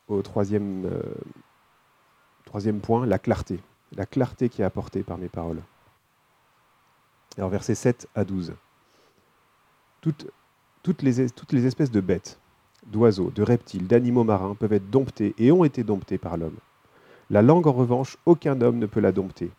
au 0.08 0.22
troisième, 0.22 0.86
euh, 0.86 1.02
troisième 2.52 2.82
point, 2.82 3.06
la 3.06 3.18
clarté. 3.18 3.62
La 3.96 4.06
clarté 4.06 4.50
qui 4.50 4.62
est 4.62 4.66
apportée 4.66 5.04
par 5.04 5.18
mes 5.18 5.30
paroles. 5.30 5.62
Alors 7.38 7.50
versets 7.50 7.76
7 7.76 8.10
à 8.14 8.26
12. 8.26 8.54
Toutes, 10.02 10.26
les, 11.02 11.30
toutes 11.30 11.54
les 11.54 11.66
espèces 11.66 11.92
de 11.92 12.02
bêtes, 12.02 12.40
d'oiseaux, 12.88 13.32
de 13.34 13.42
reptiles, 13.42 13.88
d'animaux 13.88 14.26
marins 14.26 14.56
peuvent 14.56 14.74
être 14.74 14.90
domptées 14.90 15.34
et 15.38 15.50
ont 15.54 15.64
été 15.64 15.86
domptées 15.86 16.18
par 16.18 16.36
l'homme. 16.36 16.58
La 17.30 17.42
langue, 17.42 17.68
en 17.68 17.72
revanche, 17.72 18.18
aucun 18.26 18.60
homme 18.60 18.80
ne 18.80 18.86
peut 18.86 19.00
la 19.00 19.14
dompter. 19.14 19.50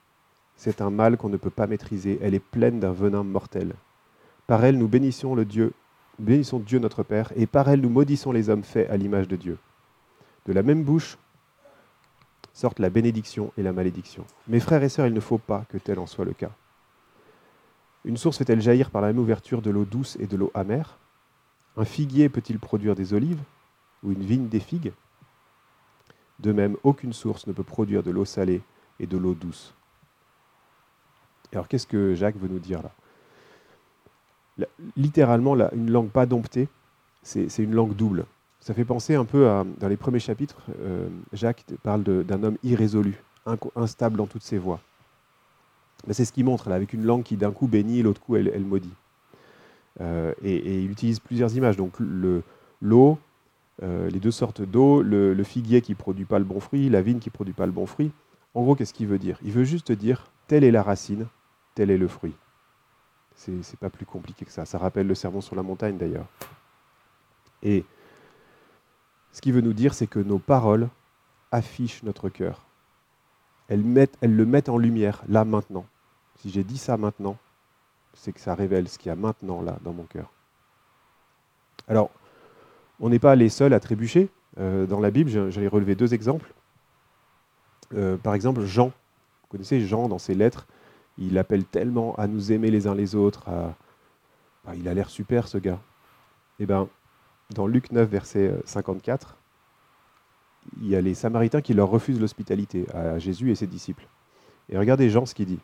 C'est 0.57 0.83
un 0.83 0.91
mal 0.91 1.17
qu'on 1.17 1.31
ne 1.31 1.39
peut 1.39 1.49
pas 1.49 1.67
maîtriser, 1.67 2.19
elle 2.21 2.35
est 2.35 2.41
pleine 2.41 2.79
d'un 2.79 2.93
venin 2.93 3.23
mortel. 3.23 3.73
Par 4.47 4.67
elle, 4.67 4.77
nous 4.77 4.89
bénissons 4.89 5.35
le 5.35 5.47
Dieu, 5.47 5.73
bénissons 6.19 6.59
Dieu 6.59 6.79
notre 6.79 7.05
Père, 7.05 7.33
et 7.37 7.47
par 7.47 7.71
elle, 7.71 7.81
nous 7.81 7.89
maudissons 7.89 8.33
les 8.33 8.51
hommes 8.51 8.65
faits 8.65 8.91
à 8.91 8.99
l'image 8.99 9.29
de 9.29 9.37
Dieu. 9.37 9.57
De 10.45 10.53
la 10.53 10.63
même 10.63 10.83
bouche 10.83 11.17
sortent 12.53 12.79
la 12.79 12.91
bénédiction 12.91 13.53
et 13.57 13.63
la 13.63 13.73
malédiction. 13.73 14.25
Mes 14.49 14.61
frères 14.61 14.83
et 14.83 14.89
sœurs, 14.89 15.07
il 15.07 15.15
ne 15.15 15.21
faut 15.21 15.39
pas 15.39 15.65
que 15.69 15.79
tel 15.79 15.99
en 15.99 16.07
soit 16.07 16.25
le 16.25 16.33
cas. 16.33 16.51
Une 18.05 18.17
source 18.17 18.39
fait-elle 18.39 18.61
jaillir 18.61 18.91
par 18.91 19.01
la 19.01 19.09
même 19.09 19.19
ouverture 19.19 19.63
de 19.63 19.71
l'eau 19.71 19.85
douce 19.85 20.17
et 20.21 20.27
de 20.27 20.37
l'eau 20.37 20.51
amère? 20.55 20.99
Un 21.77 21.85
figuier 21.85 22.29
peut-il 22.29 22.59
produire 22.59 22.95
des 22.95 23.15
olives 23.15 23.41
ou 24.03 24.13
une 24.13 24.23
vigne 24.23 24.49
des 24.49 24.61
figues? 24.61 24.93
De 26.41 26.53
même, 26.53 26.77
aucune 26.83 27.13
source 27.13 27.47
ne 27.47 27.53
peut 27.53 27.63
produire 27.63 28.03
de 28.03 28.11
l'eau 28.11 28.25
salée 28.25 28.61
et 28.99 29.07
de 29.07 29.17
l'eau 29.17 29.35
douce. 29.35 29.75
Alors 31.53 31.69
qu'est-ce 31.69 31.87
que 31.87 32.15
Jacques 32.15 32.37
veut 32.37 32.49
nous 32.49 32.59
dire 32.59 32.83
là? 32.83 34.69
Littéralement, 34.97 35.55
une 35.73 35.91
langue 35.91 36.11
pas 36.11 36.27
domptée, 36.27 36.69
c'est 37.23 37.59
une 37.59 37.75
langue 37.75 37.95
double. 37.95 38.27
Ça 38.63 38.75
fait 38.75 38.85
penser 38.85 39.17
un 39.17 39.25
peu 39.25 39.49
à, 39.49 39.65
dans 39.81 39.89
les 39.89 39.97
premiers 39.97 40.21
chapitres, 40.21 40.63
euh, 40.83 41.09
Jacques 41.33 41.65
parle 41.83 42.05
d'un 42.05 42.45
homme 42.45 42.59
irrésolu, 42.63 43.21
instable 43.75 44.17
dans 44.17 44.29
toutes 44.29 44.45
ses 44.45 44.57
voies. 44.57 44.79
C'est 46.13 46.25
ce 46.25 46.33
qu'il 46.33 46.45
montre 46.45 46.69
là, 46.69 46.77
avec 46.77 46.93
une 46.93 47.03
langue 47.03 47.25
qui 47.25 47.37
d'un 47.37 47.51
coup 47.51 47.67
bénit 47.67 48.03
l'autre 48.03 48.21
coup 48.21 48.37
elle, 48.37 48.65
maudit. 48.65 48.95
Euh, 50.01 50.33
et, 50.45 50.81
il 50.81 50.93
utilise 50.93 51.19
plusieurs 51.19 51.57
images, 51.57 51.77
donc 51.77 51.95
l'eau, 51.99 53.19
euh, 53.83 54.09
les 54.09 54.21
deux 54.21 54.31
sortes 54.31 54.63
d'eau, 54.63 55.03
le, 55.03 55.35
le, 55.35 55.43
figuier 55.43 55.81
qui 55.81 55.97
produit 55.97 56.25
pas 56.25 56.39
le 56.39 56.45
bon 56.45 56.61
fruit, 56.61 56.89
la 56.89 57.03
vigne 57.03 57.19
qui 57.19 57.31
produit 57.31 57.55
pas 57.55 57.67
le 57.67 57.73
bon 57.73 57.87
fruit. 57.87 58.13
En 58.55 58.63
gros, 58.63 58.77
qu'est-ce 58.77 58.95
qu'il 58.95 59.09
veut 59.09 59.19
dire? 59.19 59.41
Il 59.43 59.51
veut 59.51 59.65
juste 59.65 59.91
dire 59.91 60.31
telle 60.47 60.63
est 60.63 60.71
la 60.71 60.85
racine, 60.85 61.27
tel 61.75 61.91
est 61.91 61.99
le 61.99 62.07
fruit. 62.07 62.35
C'est 63.35 63.79
pas 63.81 63.91
plus 63.91 64.07
compliqué 64.07 64.45
que 64.45 64.53
ça. 64.53 64.67
Ça 64.67 64.79
rappelle 64.79 65.09
le 65.09 65.17
sermon 65.17 65.41
sur 65.41 65.57
la 65.57 65.65
montagne 65.65 65.97
d'ailleurs. 65.97 66.27
Et 67.65 67.85
ce 69.33 69.41
qu'il 69.41 69.55
veut 69.55 69.63
nous 69.63 69.73
dire, 69.73 69.95
c'est 69.95 70.07
que 70.07 70.19
nos 70.19 70.39
paroles 70.39 70.89
affichent 71.51 72.03
notre 72.03 72.29
cœur. 72.29 72.67
Elles, 73.69 73.83
le 73.83 74.47
mettent 74.47 74.69
en 74.69 74.77
lumière, 74.77 75.23
là, 75.29 75.45
maintenant. 75.45 75.87
Si 76.37 76.51
j'ai 76.51 76.65
dit 76.65 76.77
ça 76.77 76.97
maintenant, 76.99 77.39
c'est 78.13 78.33
que 78.33 78.41
ça 78.41 78.55
révèle 78.55 78.89
ce 78.89 78.99
qu'il 78.99 79.09
y 79.09 79.13
a 79.13 79.17
maintenant, 79.17 79.63
là, 79.63 79.79
dans 79.83 79.95
mon 79.95 80.05
cœur. 80.05 80.31
Alors, 81.89 82.11
on 83.01 83.09
n'est 83.09 83.19
pas 83.19 83.35
les 83.35 83.49
seuls 83.49 83.73
à 83.73 83.81
trébucher. 83.81 84.29
Euh, 84.59 84.87
dans 84.87 85.01
la 85.01 85.11
Bible, 85.11 85.31
j'allais 85.51 85.69
relever 85.69 85.95
deux 85.95 86.13
exemples. 86.13 86.53
Euh, 87.95 88.19
par 88.19 88.35
exemple, 88.35 88.63
Jean. 88.63 88.89
Vous 88.89 89.49
connaissez 89.49 89.81
Jean 89.81 90.09
dans 90.09 90.19
ses 90.19 90.35
lettres? 90.35 90.67
Il 91.17 91.39
appelle 91.39 91.65
tellement 91.65 92.15
à 92.17 92.27
nous 92.27 92.53
aimer 92.53 92.71
les 92.71 92.87
uns 92.87 92.95
les 92.95 93.15
autres. 93.15 93.45
Bah, 94.65 94.75
il 94.75 94.89
a 94.89 94.95
l'air 94.95 95.11
super 95.11 95.49
ce 95.49 95.59
gars. 95.59 95.81
Eh 96.59 96.67
ben, 96.67 96.89
dans 97.55 97.67
Luc 97.67 97.93
9, 97.93 98.09
verset 98.09 98.55
54, 98.65 99.37
il 100.81 100.89
y 100.89 100.97
a 100.97 101.01
les 101.01 101.15
Samaritains 101.15 101.61
qui 101.61 101.75
leur 101.75 101.89
refusent 101.89 102.21
l'hospitalité 102.21 102.87
à 102.95 103.19
Jésus 103.19 103.51
et 103.51 103.55
ses 103.55 103.67
disciples. 103.67 104.07
Et 104.69 104.79
regardez 104.79 105.11
Jean 105.11 105.27
ce 105.27 105.35
qu'il 105.35 105.47
dit. 105.47 105.61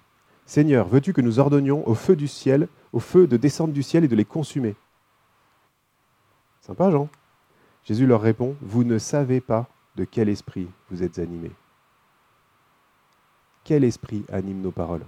Seigneur, 0.46 0.88
veux-tu 0.88 1.12
que 1.12 1.20
nous 1.20 1.38
ordonnions 1.38 1.86
au 1.88 1.94
feu 1.94 2.16
du 2.16 2.26
ciel, 2.26 2.68
au 2.92 3.00
feu 3.00 3.26
de 3.26 3.36
descendre 3.36 3.72
du 3.72 3.82
ciel 3.82 4.04
et 4.04 4.08
de 4.08 4.16
les 4.16 4.24
consumer? 4.24 4.74
Sympa 6.60 6.90
Jean. 6.90 7.08
Jésus 7.84 8.06
leur 8.06 8.20
répond, 8.20 8.56
Vous 8.60 8.84
ne 8.84 8.98
savez 8.98 9.40
pas 9.40 9.68
de 9.96 10.04
quel 10.04 10.28
esprit 10.28 10.68
vous 10.90 11.02
êtes 11.02 11.18
animés. 11.18 11.52
Quel 13.64 13.84
esprit 13.84 14.24
anime 14.32 14.62
nos 14.62 14.70
paroles? 14.70 15.04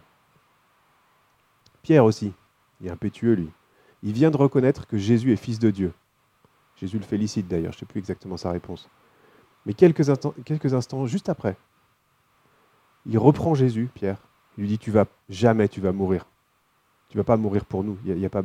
Pierre 1.83 2.05
aussi, 2.05 2.33
il 2.81 2.89
est 2.89 2.91
impétueux 2.91 3.33
lui. 3.35 3.51
Il 4.03 4.13
vient 4.13 4.31
de 4.31 4.37
reconnaître 4.37 4.87
que 4.87 4.99
Jésus 4.99 5.33
est 5.33 5.37
fils 5.37 5.59
de 5.59 5.71
Dieu. 5.71 5.93
Jésus 6.81 6.99
le 6.99 7.05
félicite 7.05 7.47
d'ailleurs, 7.47 7.73
je 7.73 7.77
ne 7.77 7.81
sais 7.81 7.87
plus 7.87 7.99
exactement 7.99 8.37
sa 8.37 8.51
réponse. 8.51 8.89
Mais 9.67 9.75
quelques 9.75 10.09
instants, 10.09 11.07
juste 11.07 11.29
après, 11.29 11.57
il 13.07 13.19
reprend 13.19 13.55
Jésus, 13.55 13.91
Pierre, 13.95 14.19
il 14.57 14.63
lui 14.63 14.69
dit 14.69 14.79
Tu 14.79 14.91
vas 14.91 15.07
jamais, 15.29 15.69
tu 15.69 15.81
vas 15.81 15.93
mourir. 15.93 16.27
Tu 17.11 17.19
vas 17.19 17.25
pas 17.25 17.37
mourir 17.37 17.65
pour 17.65 17.85
nous. 17.85 17.99
A 18.25 18.29
pas, 18.29 18.43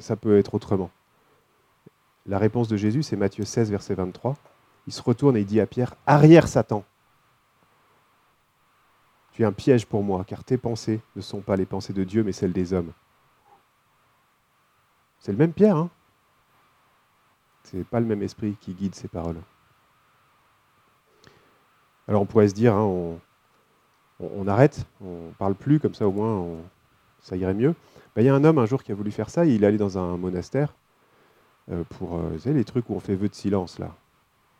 ça 0.00 0.16
peut 0.16 0.38
être 0.38 0.54
autrement. 0.54 0.90
La 2.26 2.38
réponse 2.38 2.66
de 2.66 2.76
Jésus, 2.76 3.02
c'est 3.02 3.16
Matthieu 3.16 3.44
16, 3.44 3.70
verset 3.70 3.94
23. 3.94 4.34
Il 4.86 4.92
se 4.92 5.02
retourne 5.02 5.36
et 5.36 5.40
il 5.40 5.46
dit 5.46 5.60
à 5.60 5.66
Pierre 5.66 5.94
Arrière, 6.06 6.48
Satan 6.48 6.84
tu 9.36 9.42
es 9.42 9.44
un 9.44 9.52
piège 9.52 9.84
pour 9.84 10.02
moi, 10.02 10.24
car 10.24 10.42
tes 10.44 10.56
pensées 10.56 11.02
ne 11.14 11.20
sont 11.20 11.42
pas 11.42 11.56
les 11.56 11.66
pensées 11.66 11.92
de 11.92 12.04
Dieu, 12.04 12.24
mais 12.24 12.32
celles 12.32 12.54
des 12.54 12.72
hommes. 12.72 12.92
C'est 15.18 15.30
le 15.30 15.36
même 15.36 15.52
Pierre, 15.52 15.76
hein 15.76 15.90
Ce 17.66 17.76
n'est 17.76 17.84
pas 17.84 17.98
le 17.98 18.06
même 18.06 18.22
esprit 18.22 18.56
qui 18.60 18.74
guide 18.74 18.94
ces 18.94 19.08
paroles. 19.08 19.40
Alors 22.06 22.22
on 22.22 22.26
pourrait 22.26 22.48
se 22.48 22.54
dire, 22.54 22.74
hein, 22.74 23.18
on, 24.20 24.48
arrête, 24.48 24.86
on 25.00 25.26
ne 25.26 25.32
parle 25.32 25.56
plus, 25.56 25.80
comme 25.80 25.94
ça 25.94 26.06
au 26.06 26.12
moins 26.12 26.46
ça 27.20 27.36
irait 27.36 27.54
mieux. 27.54 27.74
Ben, 28.14 28.22
il 28.22 28.26
y 28.26 28.28
a 28.28 28.34
un 28.34 28.44
homme 28.44 28.58
un 28.58 28.66
jour 28.66 28.84
qui 28.84 28.92
a 28.92 28.94
voulu 28.94 29.10
faire 29.10 29.30
ça, 29.30 29.44
il 29.44 29.64
est 29.64 29.66
allé 29.66 29.78
dans 29.78 29.98
un 29.98 30.16
monastère 30.16 30.74
euh, 31.72 31.82
pour 31.98 32.16
euh, 32.16 32.38
les 32.44 32.64
trucs 32.64 32.88
où 32.88 32.94
on 32.94 33.00
fait 33.00 33.16
vœu 33.16 33.28
de 33.28 33.34
silence 33.34 33.80
là. 33.80 33.90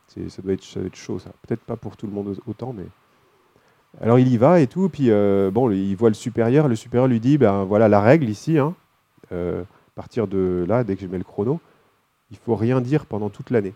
Ça 0.08 0.42
doit, 0.42 0.52
être, 0.52 0.64
chaud 0.94 1.18
ça. 1.18 1.30
Peut-être 1.46 1.62
pas 1.62 1.76
pour 1.76 1.96
tout 1.96 2.06
le 2.06 2.12
monde 2.12 2.36
autant, 2.46 2.72
mais 2.72 2.86
alors 4.00 4.18
il 4.18 4.28
y 4.28 4.36
va 4.36 4.60
et 4.60 4.66
tout, 4.66 4.88
puis 4.88 5.10
euh, 5.10 5.50
bon, 5.52 5.70
il 5.70 5.94
voit 5.94 6.10
le 6.10 6.14
supérieur, 6.14 6.68
le 6.68 6.76
supérieur 6.76 7.06
lui 7.06 7.20
dit, 7.20 7.38
ben 7.38 7.64
voilà 7.64 7.88
la 7.88 8.00
règle 8.00 8.28
ici, 8.28 8.58
hein, 8.58 8.74
à 9.30 9.64
partir 9.94 10.26
de 10.26 10.64
là, 10.68 10.82
dès 10.82 10.96
que 10.96 11.02
je 11.02 11.06
mets 11.06 11.18
le 11.18 11.24
chrono, 11.24 11.60
il 12.30 12.36
faut 12.36 12.56
rien 12.56 12.80
dire 12.80 13.06
pendant 13.06 13.30
toute 13.30 13.50
l'année. 13.50 13.74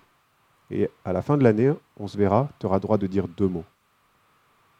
Et 0.70 0.90
à 1.04 1.12
la 1.12 1.22
fin 1.22 1.36
de 1.36 1.42
l'année, 1.42 1.72
on 1.96 2.06
se 2.06 2.16
verra, 2.16 2.48
tu 2.58 2.66
auras 2.66 2.78
droit 2.78 2.98
de 2.98 3.06
dire 3.06 3.28
deux 3.28 3.48
mots. 3.48 3.64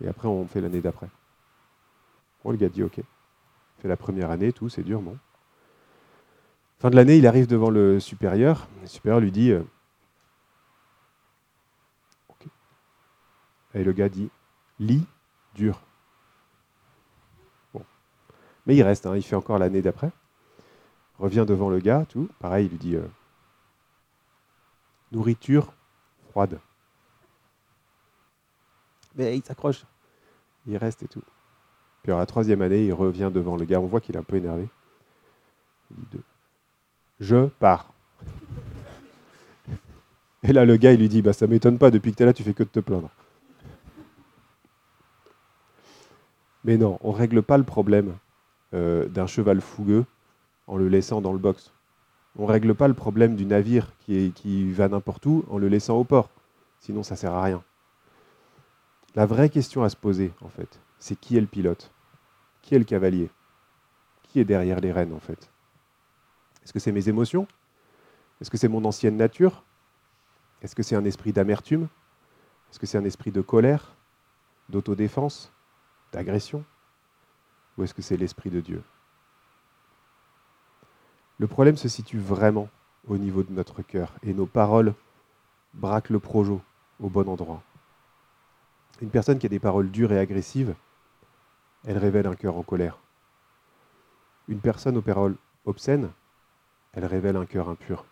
Et 0.03 0.09
après, 0.09 0.29
on 0.29 0.47
fait 0.47 0.61
l'année 0.61 0.81
d'après. 0.81 1.09
Bon, 2.45 2.51
le 2.51 2.57
gars 2.57 2.69
dit, 2.69 2.83
ok. 2.83 3.01
Fait 3.79 3.89
la 3.89 3.97
première 3.97 4.31
année, 4.31 4.53
tout, 4.53 4.69
c'est 4.69 4.83
dur, 4.83 5.01
bon. 5.01 5.17
Fin 6.79 6.91
de 6.91 6.97
l'année, 6.97 7.19
il 7.19 7.27
arrive 7.27 7.47
devant 7.47 7.71
le 7.71 8.01
supérieur. 8.01 8.69
Le 8.81 8.87
supérieur 8.87 9.21
lui 9.21 9.33
dit, 9.33 9.51
euh, 9.51 9.63
ok. 12.29 12.47
Et 13.75 13.85
le 13.85 13.93
gars 13.93 14.09
dit, 14.09 14.31
lis 14.79 15.05
dur. 15.55 15.83
Bon. 17.75 17.85
Mais 18.67 18.77
il 18.77 18.83
reste, 18.83 19.07
hein, 19.07 19.17
il 19.17 19.23
fait 19.23 19.37
encore 19.37 19.59
l'année 19.59 19.83
d'après. 19.83 20.11
Revient 21.19 21.45
devant 21.47 21.69
le 21.69 21.81
gars, 21.81 22.07
tout. 22.09 22.29
Pareil, 22.39 22.67
il 22.67 22.71
lui 22.71 22.79
dit 22.79 22.97
euh, 22.97 23.07
nourriture 25.13 25.73
froide. 26.31 26.59
Mais 29.17 29.37
il 29.37 29.45
s'accroche. 29.45 29.85
Il 30.67 30.77
reste 30.77 31.03
et 31.03 31.09
tout. 31.09 31.23
Puis 32.03 32.13
à 32.13 32.17
la 32.17 32.27
troisième 32.27 32.63
année, 32.63 32.87
il 32.87 32.93
revient 32.93 33.31
devant 33.33 33.57
le 33.57 33.65
gars. 33.65 33.81
On 33.81 33.87
voit 33.87 34.01
qu'il 34.01 34.15
est 34.15 34.19
un 34.19 34.25
peu 34.25 34.37
énervé. 34.37 34.69
Il 35.91 35.97
dit 35.97 36.07
deux. 36.13 36.23
Je 37.21 37.47
pars. 37.47 37.93
Et 40.43 40.53
là, 40.53 40.65
le 40.65 40.77
gars, 40.77 40.93
il 40.93 41.01
lui 41.01 41.09
dit, 41.09 41.21
bah, 41.21 41.35
ça 41.35 41.47
m'étonne 41.47 41.79
pas, 41.79 41.91
depuis 41.91 42.13
que 42.13 42.17
tu 42.17 42.23
es 42.23 42.27
là, 42.27 42.33
tu 42.33 42.43
fais 42.43 42.55
que 42.55 42.63
de 42.63 42.69
te 42.69 42.81
plaindre. 42.81 43.11
Mais 46.65 46.77
non, 46.77 46.99
on 47.03 47.13
ne 47.13 47.17
règle 47.17 47.43
pas 47.43 47.59
le 47.59 47.65
problème 47.65 48.17
euh, 48.75 49.09
d'un 49.09 49.27
cheval 49.27 49.61
fougueux 49.61 50.05
en 50.67 50.77
le 50.77 50.89
laissant 50.89 51.21
dans 51.21 51.33
le 51.33 51.39
box. 51.39 51.73
On 52.37 52.43
ne 52.43 52.53
règle 52.53 52.75
pas 52.75 52.89
le 52.89 52.95
problème 52.95 53.37
du 53.37 53.45
navire 53.45 53.93
qui, 54.01 54.73
va 54.73 54.89
n'importe 54.89 55.27
où 55.27 55.45
en 55.51 55.59
le 55.59 55.69
laissant 55.69 55.97
au 55.97 56.05
port. 56.05 56.31
Sinon, 56.79 57.03
ça 57.03 57.15
ne 57.15 57.19
sert 57.19 57.35
à 57.35 57.43
rien. 57.43 57.63
La 59.15 59.27
vraie 59.27 59.49
question 59.49 59.83
à 59.83 59.89
se 59.89 59.97
poser, 59.97 60.33
en 60.41 60.49
fait, 60.49 60.81
c'est 60.99 61.19
qui 61.19 61.37
est 61.37 61.41
le 61.41 61.47
pilote? 61.47 61.93
Qui 62.63 62.75
est 62.75 62.79
le 62.79 62.85
cavalier? 62.85 63.31
Qui 64.23 64.41
est 64.41 64.45
derrière 64.45 64.81
les 64.81 64.93
rênes, 64.93 65.13
en 65.13 65.19
fait? 65.19 65.51
Est-ce 66.63 66.73
que 66.73 66.79
c'est 66.79 66.93
mes 66.93 67.09
émotions? 67.09 67.49
Est-ce 68.41 68.51
que 68.51 68.57
c'est 68.57 68.69
mon 68.69 68.85
ancienne 68.85 69.17
nature? 69.17 69.65
Est-ce 70.63 70.77
que 70.77 70.83
c'est 70.83 70.97
un 70.97 71.05
esprit 71.05 71.33
d'amertume? 71.33 71.89
Est-ce 72.71 72.79
que 72.79 72.87
c'est 72.87 72.99
un 72.99 73.05
esprit 73.05 73.33
de 73.33 73.41
colère 73.41 73.97
D'autodéfense 74.69 75.53
D'agression? 76.13 76.65
Ou 77.77 77.83
est-ce 77.83 77.95
que 77.95 78.03
c'est 78.03 78.17
l'esprit 78.17 78.51
de 78.51 78.61
Dieu? 78.61 78.83
Le 81.41 81.47
problème 81.47 81.79
se 81.79 81.89
situe 81.89 82.19
vraiment 82.19 82.69
au 83.09 83.17
niveau 83.17 83.43
de 83.43 83.51
notre 83.51 83.81
cœur 83.81 84.13
et 84.23 84.35
nos 84.35 84.45
paroles 84.45 84.93
braquent 85.73 86.11
le 86.11 86.19
projo 86.19 86.61
au 87.01 87.09
bon 87.09 87.27
endroit. 87.31 87.63
Une 89.01 89.09
personne 89.09 89.39
qui 89.39 89.47
a 89.47 89.49
des 89.49 89.59
paroles 89.59 89.91
dures 89.91 90.13
et 90.13 90.19
agressives, 90.19 90.75
elle 91.87 91.97
révèle 91.97 92.27
un 92.27 92.35
cœur 92.35 92.59
en 92.59 92.63
colère. 92.63 92.99
Une 94.49 94.61
personne 94.61 94.99
aux 94.99 95.03
paroles 95.03 95.35
obscènes, 95.65 96.11
elle 96.93 97.07
révèle 97.07 97.37
un 97.37 97.47
cœur 97.47 97.71
impur. 97.71 98.05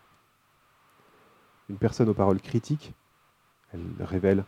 Une 1.68 1.76
personne 1.76 2.08
aux 2.08 2.14
paroles 2.14 2.40
critiques, 2.40 2.94
elle 3.74 3.84
révèle 4.00 4.46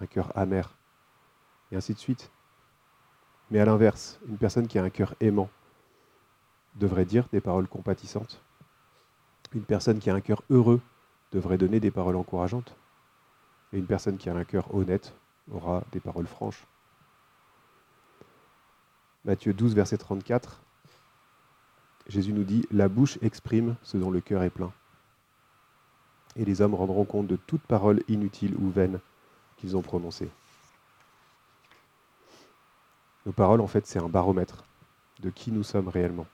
un 0.00 0.06
cœur 0.06 0.30
amer. 0.38 0.76
Et 1.72 1.76
ainsi 1.76 1.92
de 1.92 1.98
suite. 1.98 2.30
Mais 3.50 3.58
à 3.58 3.64
l'inverse, 3.64 4.20
une 4.28 4.38
personne 4.38 4.68
qui 4.68 4.78
a 4.78 4.84
un 4.84 4.90
cœur 4.90 5.16
aimant 5.18 5.50
devrait 6.76 7.04
dire 7.04 7.28
des 7.32 7.40
paroles 7.40 7.68
compatissantes. 7.68 8.42
Une 9.52 9.64
personne 9.64 9.98
qui 9.98 10.10
a 10.10 10.14
un 10.14 10.20
cœur 10.20 10.42
heureux 10.50 10.80
devrait 11.32 11.58
donner 11.58 11.80
des 11.80 11.90
paroles 11.90 12.16
encourageantes. 12.16 12.76
Et 13.72 13.78
une 13.78 13.86
personne 13.86 14.16
qui 14.16 14.28
a 14.30 14.34
un 14.34 14.44
cœur 14.44 14.74
honnête 14.74 15.14
aura 15.50 15.84
des 15.92 16.00
paroles 16.00 16.26
franches. 16.26 16.66
Matthieu 19.24 19.52
12, 19.52 19.74
verset 19.74 19.98
34, 19.98 20.62
Jésus 22.08 22.32
nous 22.32 22.44
dit, 22.44 22.66
La 22.70 22.88
bouche 22.88 23.18
exprime 23.22 23.76
ce 23.82 23.96
dont 23.96 24.10
le 24.10 24.20
cœur 24.20 24.42
est 24.42 24.50
plein. 24.50 24.72
Et 26.36 26.44
les 26.44 26.62
hommes 26.62 26.74
rendront 26.74 27.04
compte 27.04 27.26
de 27.26 27.36
toute 27.36 27.62
parole 27.62 28.02
inutile 28.08 28.56
ou 28.56 28.70
vaine 28.70 29.00
qu'ils 29.56 29.76
ont 29.76 29.82
prononcée. 29.82 30.30
Nos 33.26 33.32
paroles, 33.32 33.60
en 33.60 33.66
fait, 33.66 33.86
c'est 33.86 34.02
un 34.02 34.08
baromètre 34.08 34.64
de 35.20 35.30
qui 35.30 35.52
nous 35.52 35.62
sommes 35.62 35.88
réellement. 35.88 36.26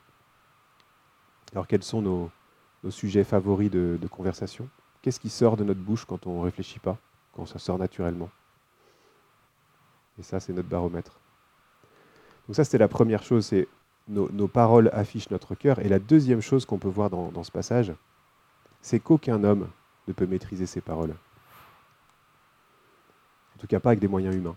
Alors, 1.52 1.66
quels 1.66 1.82
sont 1.82 2.02
nos, 2.02 2.30
sujets 2.90 3.24
favoris 3.24 3.70
de, 3.70 3.98
conversation? 4.11 4.68
Qu'est-ce 5.02 5.20
qui 5.20 5.30
sort 5.30 5.56
de 5.56 5.64
notre 5.64 5.80
bouche 5.80 6.04
quand 6.04 6.26
on 6.26 6.40
ne 6.40 6.44
réfléchit 6.44 6.78
pas, 6.78 6.98
quand 7.32 7.46
ça 7.46 7.59
sort 7.59 7.78
naturellement? 7.78 8.30
Et 10.18 10.22
ça, 10.22 10.40
c'est 10.40 10.52
notre 10.52 10.68
baromètre. 10.68 11.18
Donc 12.46 12.56
ça, 12.56 12.64
c'était 12.64 12.78
la 12.78 12.88
première 12.88 13.22
chose, 13.22 13.46
c'est 13.46 13.68
nos, 14.09 14.48
paroles 14.48 14.90
affichent 14.92 15.30
notre 15.30 15.54
cœur. 15.54 15.78
Et 15.80 15.88
la 15.88 15.98
deuxième 15.98 16.40
chose 16.40 16.64
qu'on 16.64 16.78
peut 16.78 16.88
voir 16.88 17.11
dans, 17.11 17.42
ce 17.42 17.50
passage, 17.50 17.92
c'est 18.80 19.00
qu'aucun 19.00 19.42
homme 19.44 19.68
ne 20.06 20.12
peut 20.12 20.26
maîtriser 20.26 20.66
ses 20.66 20.80
paroles. 20.80 21.14
En 23.54 23.59
tout 23.59 23.66
cas, 23.66 23.80
pas 23.80 23.90
avec 23.90 24.00
des 24.00 24.09
moyens 24.09 24.35
humains. 24.35 24.56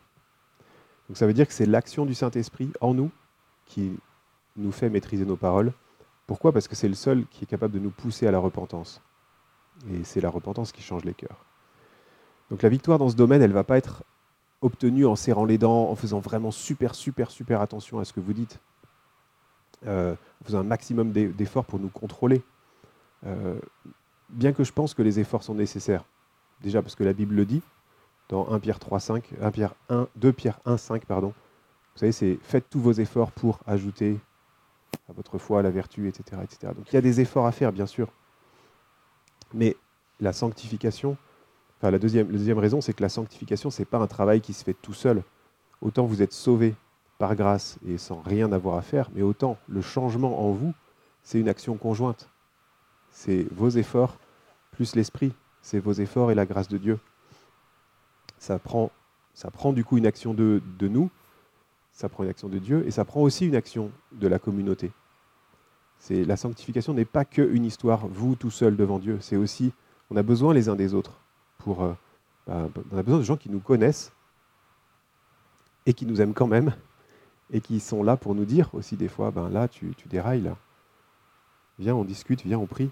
Donc 1.08 1.17
ça 1.17 1.25
veut 1.25 1.34
dire 1.34 1.47
que 1.47 1.54
c'est 1.54 1.65
l'action 1.65 2.06
du 2.06 2.13
Saint-Esprit 2.13 2.71
en 2.82 2.93
nous 2.93 3.10
qui 3.65 3.97
nous 4.56 4.71
fait 4.71 4.89
maîtriser 4.89 5.25
nos 5.25 5.38
paroles. 5.38 5.73
Pourquoi? 6.30 6.52
Parce 6.52 6.68
que 6.68 6.76
c'est 6.76 6.88
le 6.88 6.94
seul 6.94 7.26
qui 7.32 7.46
est 7.46 7.48
capable 7.48 7.74
de 7.74 7.80
nous 7.80 7.89
pousser 7.89 8.28
à 8.28 8.32
la 8.32 8.38
repentance. 8.38 9.02
Et 9.92 10.04
c'est 10.04 10.22
la 10.22 10.30
repentance 10.30 10.72
qui 10.72 10.84
change 10.84 11.04
les 11.04 11.15
cœurs. 11.15 11.44
Donc 12.52 12.62
la 12.62 12.70
victoire 12.70 13.00
dans 13.00 13.10
ce 13.10 13.15
domaine, 13.15 13.42
elle 13.42 13.50
ne 13.50 13.56
va 13.56 13.63
pas 13.63 13.80
être 13.80 14.04
obtenu 14.62 15.08
en 15.08 15.15
serrant 15.15 15.44
les 15.44 15.58
dents, 15.58 15.89
en 15.89 15.96
faisant 15.96 16.20
vraiment 16.20 16.52
super, 16.52 16.94
super, 16.94 17.32
super 17.32 17.62
attention 17.62 17.98
à 17.98 18.06
ce 18.06 18.13
que 18.13 18.20
vous 18.20 18.34
dites, 18.34 18.60
euh, 19.88 20.13
en 20.13 20.46
faisant 20.46 20.60
un 20.60 20.63
maximum 20.63 21.12
d'efforts 21.12 21.65
pour 21.65 21.80
nous 21.80 21.89
contrôler. 21.89 22.44
Euh, 23.26 23.60
bien 24.30 24.54
que 24.54 24.63
je 24.63 24.72
pense 24.72 24.94
que 24.94 25.02
les 25.02 25.20
efforts 25.20 25.42
sont 25.42 25.56
nécessaires. 25.56 26.04
Déjà 26.62 26.84
parce 26.84 26.94
que 26.94 27.04
la 27.04 27.13
Bible 27.13 27.34
le 27.34 27.46
dit, 27.46 27.63
dans 28.28 28.52
1 28.52 28.60
Pierre 28.60 28.78
3, 28.78 29.00
5, 29.00 29.34
1 29.42 29.50
Pierre 29.50 29.74
1, 29.89 30.08
2 30.18 30.32
Pierre 30.32 30.60
1, 30.65 30.78
5, 30.78 31.06
pardon. 31.06 31.30
Vous 31.96 32.00
savez, 32.02 32.12
c'est 32.12 32.38
faites 32.44 32.70
tous 32.70 32.80
vos 32.80 32.94
efforts 32.94 33.32
pour 33.32 33.62
ajouter 33.65 34.20
à 35.10 35.13
votre 35.13 35.38
foi 35.38 35.62
la 35.62 35.71
vertu, 35.71 36.08
etc., 36.08 36.41
etc. 36.43 36.73
Donc 36.75 36.91
il 36.91 36.95
y 36.95 36.97
a 36.97 37.02
des 37.02 37.21
efforts 37.21 37.45
à 37.45 37.52
faire, 37.52 37.71
bien 37.71 37.86
sûr. 37.86 38.08
Mais 39.54 39.75
la 40.19 40.34
sanctification, 40.34 41.17
la 41.82 41.97
deuxième, 41.97 42.28
deuxième 42.28 42.60
raison, 42.60 42.82
c'est 42.82 42.93
que 42.93 43.02
la 43.02 43.10
sanctification, 43.10 43.69
ce 43.69 43.82
n'est 43.82 43.86
pas 43.86 43.97
un 43.97 44.08
travail 44.08 44.41
qui 44.41 44.54
se 44.54 44.63
fait 44.63 44.73
tout 44.73 44.93
seul. 44.93 45.23
Autant 45.82 46.06
vous 46.06 46.21
êtes 46.21 46.34
sauvé 46.34 46.75
par 47.17 47.36
grâce 47.36 47.78
et 47.88 47.97
sans 47.97 48.21
rien 48.21 48.52
avoir 48.52 48.78
à 48.78 48.82
faire, 48.82 49.10
mais 49.13 49.21
autant 49.21 49.58
le 49.67 49.82
changement 49.82 50.45
en 50.45 50.52
vous, 50.52 50.73
c'est 51.23 51.39
une 51.39 51.49
action 51.49 51.78
conjointe. 51.78 52.30
C'est 53.12 53.47
vos 53.52 53.69
efforts 53.69 54.17
plus 54.71 54.95
l'esprit. 54.95 55.34
C'est 55.62 55.80
vos 55.80 55.93
efforts 55.93 56.32
et 56.32 56.36
la 56.36 56.45
grâce 56.45 56.67
de 56.67 56.78
Dieu. 56.78 56.99
Ça 58.38 58.60
prend, 58.60 58.91
ça 59.34 59.52
prend 59.52 59.73
du 59.73 59.84
coup 59.84 59.97
une 59.97 60.06
action 60.06 60.34
de, 60.34 60.62
de 60.78 60.88
nous, 60.88 61.10
ça 61.91 62.10
prend 62.10 62.23
une 62.23 62.30
action 62.30 62.49
de 62.49 62.58
Dieu, 62.58 62.86
et 62.86 62.91
ça 62.91 63.06
prend 63.06 63.21
aussi 63.21 63.47
une 63.47 63.56
action 63.56 63.91
de 64.12 64.28
la 64.28 64.39
communauté. 64.39 64.91
C'est 65.97 66.23
la 66.23 66.38
sanctification 66.38 66.93
n'est 66.93 67.06
pas 67.06 67.25
que 67.25 67.41
une 67.41 67.65
histoire, 67.65 68.08
vous 68.08 68.36
tout 68.36 68.52
seul 68.52 68.78
devant 68.78 68.99
Dieu. 68.99 69.17
C'est 69.19 69.36
aussi, 69.36 69.73
on 70.10 70.15
a 70.15 70.23
besoin 70.23 70.54
les 70.54 70.69
uns 70.69 70.75
des 70.75 70.93
autres 70.93 71.19
pour. 71.58 71.84
Euh, 71.84 71.93
bah, 72.47 72.69
on 72.91 72.97
a 72.97 73.04
besoin 73.04 73.19
de 73.19 73.23
gens 73.23 73.38
qui 73.38 73.49
nous 73.49 73.60
connaissent 73.60 74.12
et 75.86 75.93
qui 75.93 76.06
nous 76.06 76.21
aiment 76.21 76.34
quand 76.34 76.47
même 76.47 76.73
et 77.52 77.62
qui 77.62 77.80
sont 77.80 78.04
là 78.04 78.15
pour 78.15 78.36
nous 78.36 78.45
dire 78.45 78.69
aussi 78.73 78.95
des 78.95 79.08
fois, 79.08 79.32
ben 79.32 79.49
là, 79.49 79.67
tu, 79.67 79.93
tu 79.97 80.08
dérailles 80.08 80.41
là. 80.41 80.56
Viens, 81.80 81.95
on 81.95 82.04
discute, 82.04 82.43
viens, 82.43 82.60
on 82.60 82.67
prie. 82.67 82.91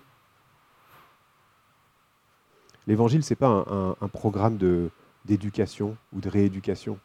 L'évangile, 2.87 3.23
ce 3.23 3.33
n'est 3.33 3.37
pas 3.37 3.65
un, 3.99 4.07
programme 4.07 4.57
d'éducation 5.25 5.97
ou 6.13 6.21
de 6.21 6.29
rééducation. 6.29 6.97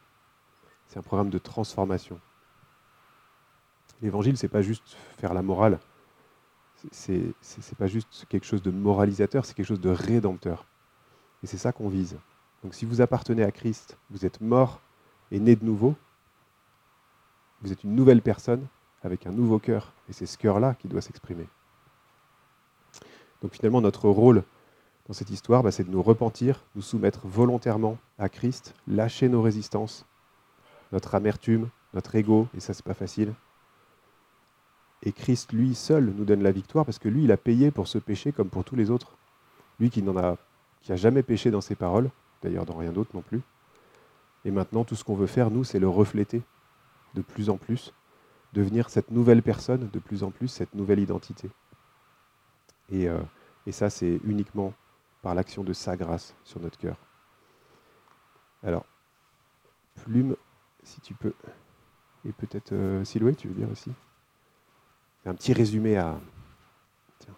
C'est 0.93 0.99
un 0.99 1.01
programme 1.01 1.31
de 1.31 1.39
transformation. 1.39 2.19
L'évangile, 4.03 4.37
ce 4.37 4.45
n'est 4.45 4.49
pas 4.51 4.61
juste 4.61 4.95
faire 5.17 5.33
la 5.33 5.41
morale. 5.41 5.79
C'est 6.91 7.13
n'est 7.13 7.75
pas 7.79 7.87
juste 7.87 8.27
quelque 8.29 8.45
chose 8.45 8.61
de 8.61 8.69
moralisateur, 8.69 9.43
c'est 9.43 9.55
quelque 9.55 9.65
chose 9.65 9.81
de 9.81 9.89
rédempteur. 9.89 10.67
Et 11.41 11.47
c'est 11.47 11.57
ça 11.57 11.71
qu'on 11.71 11.89
vise. 11.89 12.19
Donc 12.61 12.75
si 12.75 12.85
vous 12.85 13.01
appartenez 13.01 13.43
à 13.43 13.51
Christ, 13.51 13.97
vous 14.11 14.23
êtes 14.23 14.39
mort 14.39 14.81
et 15.31 15.39
né 15.39 15.55
de 15.55 15.65
nouveau, 15.65 15.95
vous 17.63 17.71
êtes 17.71 17.83
une 17.83 17.95
nouvelle 17.95 18.21
personne 18.21 18.67
avec 19.01 19.25
un 19.25 19.31
nouveau 19.31 19.57
cœur. 19.57 19.93
Et 20.09 20.13
c'est 20.13 20.27
ce 20.27 20.37
cœur-là 20.37 20.75
qui 20.75 20.87
doit 20.87 21.01
s'exprimer. 21.01 21.47
Donc 23.41 23.55
finalement, 23.55 23.81
notre 23.81 24.09
rôle 24.09 24.43
dans 25.07 25.13
cette 25.15 25.31
histoire, 25.31 25.63
bah, 25.63 25.71
c'est 25.71 25.85
de 25.85 25.89
nous 25.89 26.03
repentir, 26.03 26.63
nous 26.75 26.83
soumettre 26.83 27.25
volontairement 27.25 27.97
à 28.19 28.29
Christ, 28.29 28.75
lâcher 28.85 29.27
nos 29.27 29.41
résistances, 29.41 30.05
notre 30.93 31.15
amertume, 31.15 31.67
notre 31.93 32.15
ego, 32.15 32.47
et 32.55 32.61
ça 32.61 32.73
c'est 32.73 32.85
pas 32.85 32.93
facile. 32.93 33.33
Et 35.01 35.11
Christ, 35.11 35.51
lui 35.51 35.75
seul, 35.75 36.13
nous 36.15 36.23
donne 36.23 36.43
la 36.43 36.53
victoire 36.53 36.85
parce 36.85 36.99
que 36.99 37.09
lui, 37.09 37.25
il 37.25 37.31
a 37.33 37.37
payé 37.37 37.71
pour 37.71 37.89
ce 37.89 37.97
péché 37.97 38.31
comme 38.31 38.49
pour 38.49 38.63
tous 38.63 38.77
les 38.77 38.89
autres. 38.89 39.17
Lui 39.79 39.89
qui 39.89 40.01
n'en 40.01 40.15
a 40.15 40.37
qui 40.81 40.91
n'a 40.91 40.97
jamais 40.97 41.23
péché 41.23 41.49
dans 41.49 41.61
ses 41.61 41.75
paroles, 41.75 42.09
d'ailleurs 42.41 42.65
dans 42.65 42.75
rien 42.75 42.91
d'autre 42.91 43.11
non 43.13 43.21
plus. 43.21 43.41
Et 44.45 44.51
maintenant, 44.51 44.83
tout 44.83 44.95
ce 44.95 45.03
qu'on 45.03 45.15
veut 45.15 45.27
faire, 45.27 45.49
nous, 45.49 45.63
c'est 45.63 45.79
le 45.79 45.87
refléter 45.87 46.41
de 47.15 47.21
plus 47.21 47.49
en 47.49 47.57
plus, 47.57 47.93
devenir 48.51 48.89
cette 48.89 49.09
nouvelle 49.09 49.41
personne 49.41 49.89
de 49.91 49.99
plus 49.99 50.23
en 50.23 50.31
plus, 50.31 50.49
cette 50.49 50.73
nouvelle 50.73 50.99
identité. 50.99 51.49
Et, 52.91 53.07
euh, 53.07 53.19
et 53.65 53.71
ça, 53.71 53.89
c'est 53.89 54.19
uniquement 54.25 54.73
par 55.21 55.35
l'action 55.35 55.63
de 55.63 55.71
sa 55.71 55.95
grâce 55.95 56.35
sur 56.43 56.59
notre 56.59 56.77
cœur. 56.77 56.97
Alors, 58.61 58.85
plume, 60.03 60.35
si 60.83 61.01
tu 61.01 61.13
peux, 61.13 61.33
et 62.27 62.31
peut-être 62.31 62.71
euh, 62.71 63.03
Silhouette, 63.03 63.37
tu 63.37 63.47
veux 63.47 63.53
dire 63.53 63.69
aussi 63.71 63.91
Un 65.25 65.33
petit 65.33 65.53
résumé 65.53 65.97
à... 65.97 66.19
Tiens, 67.19 67.35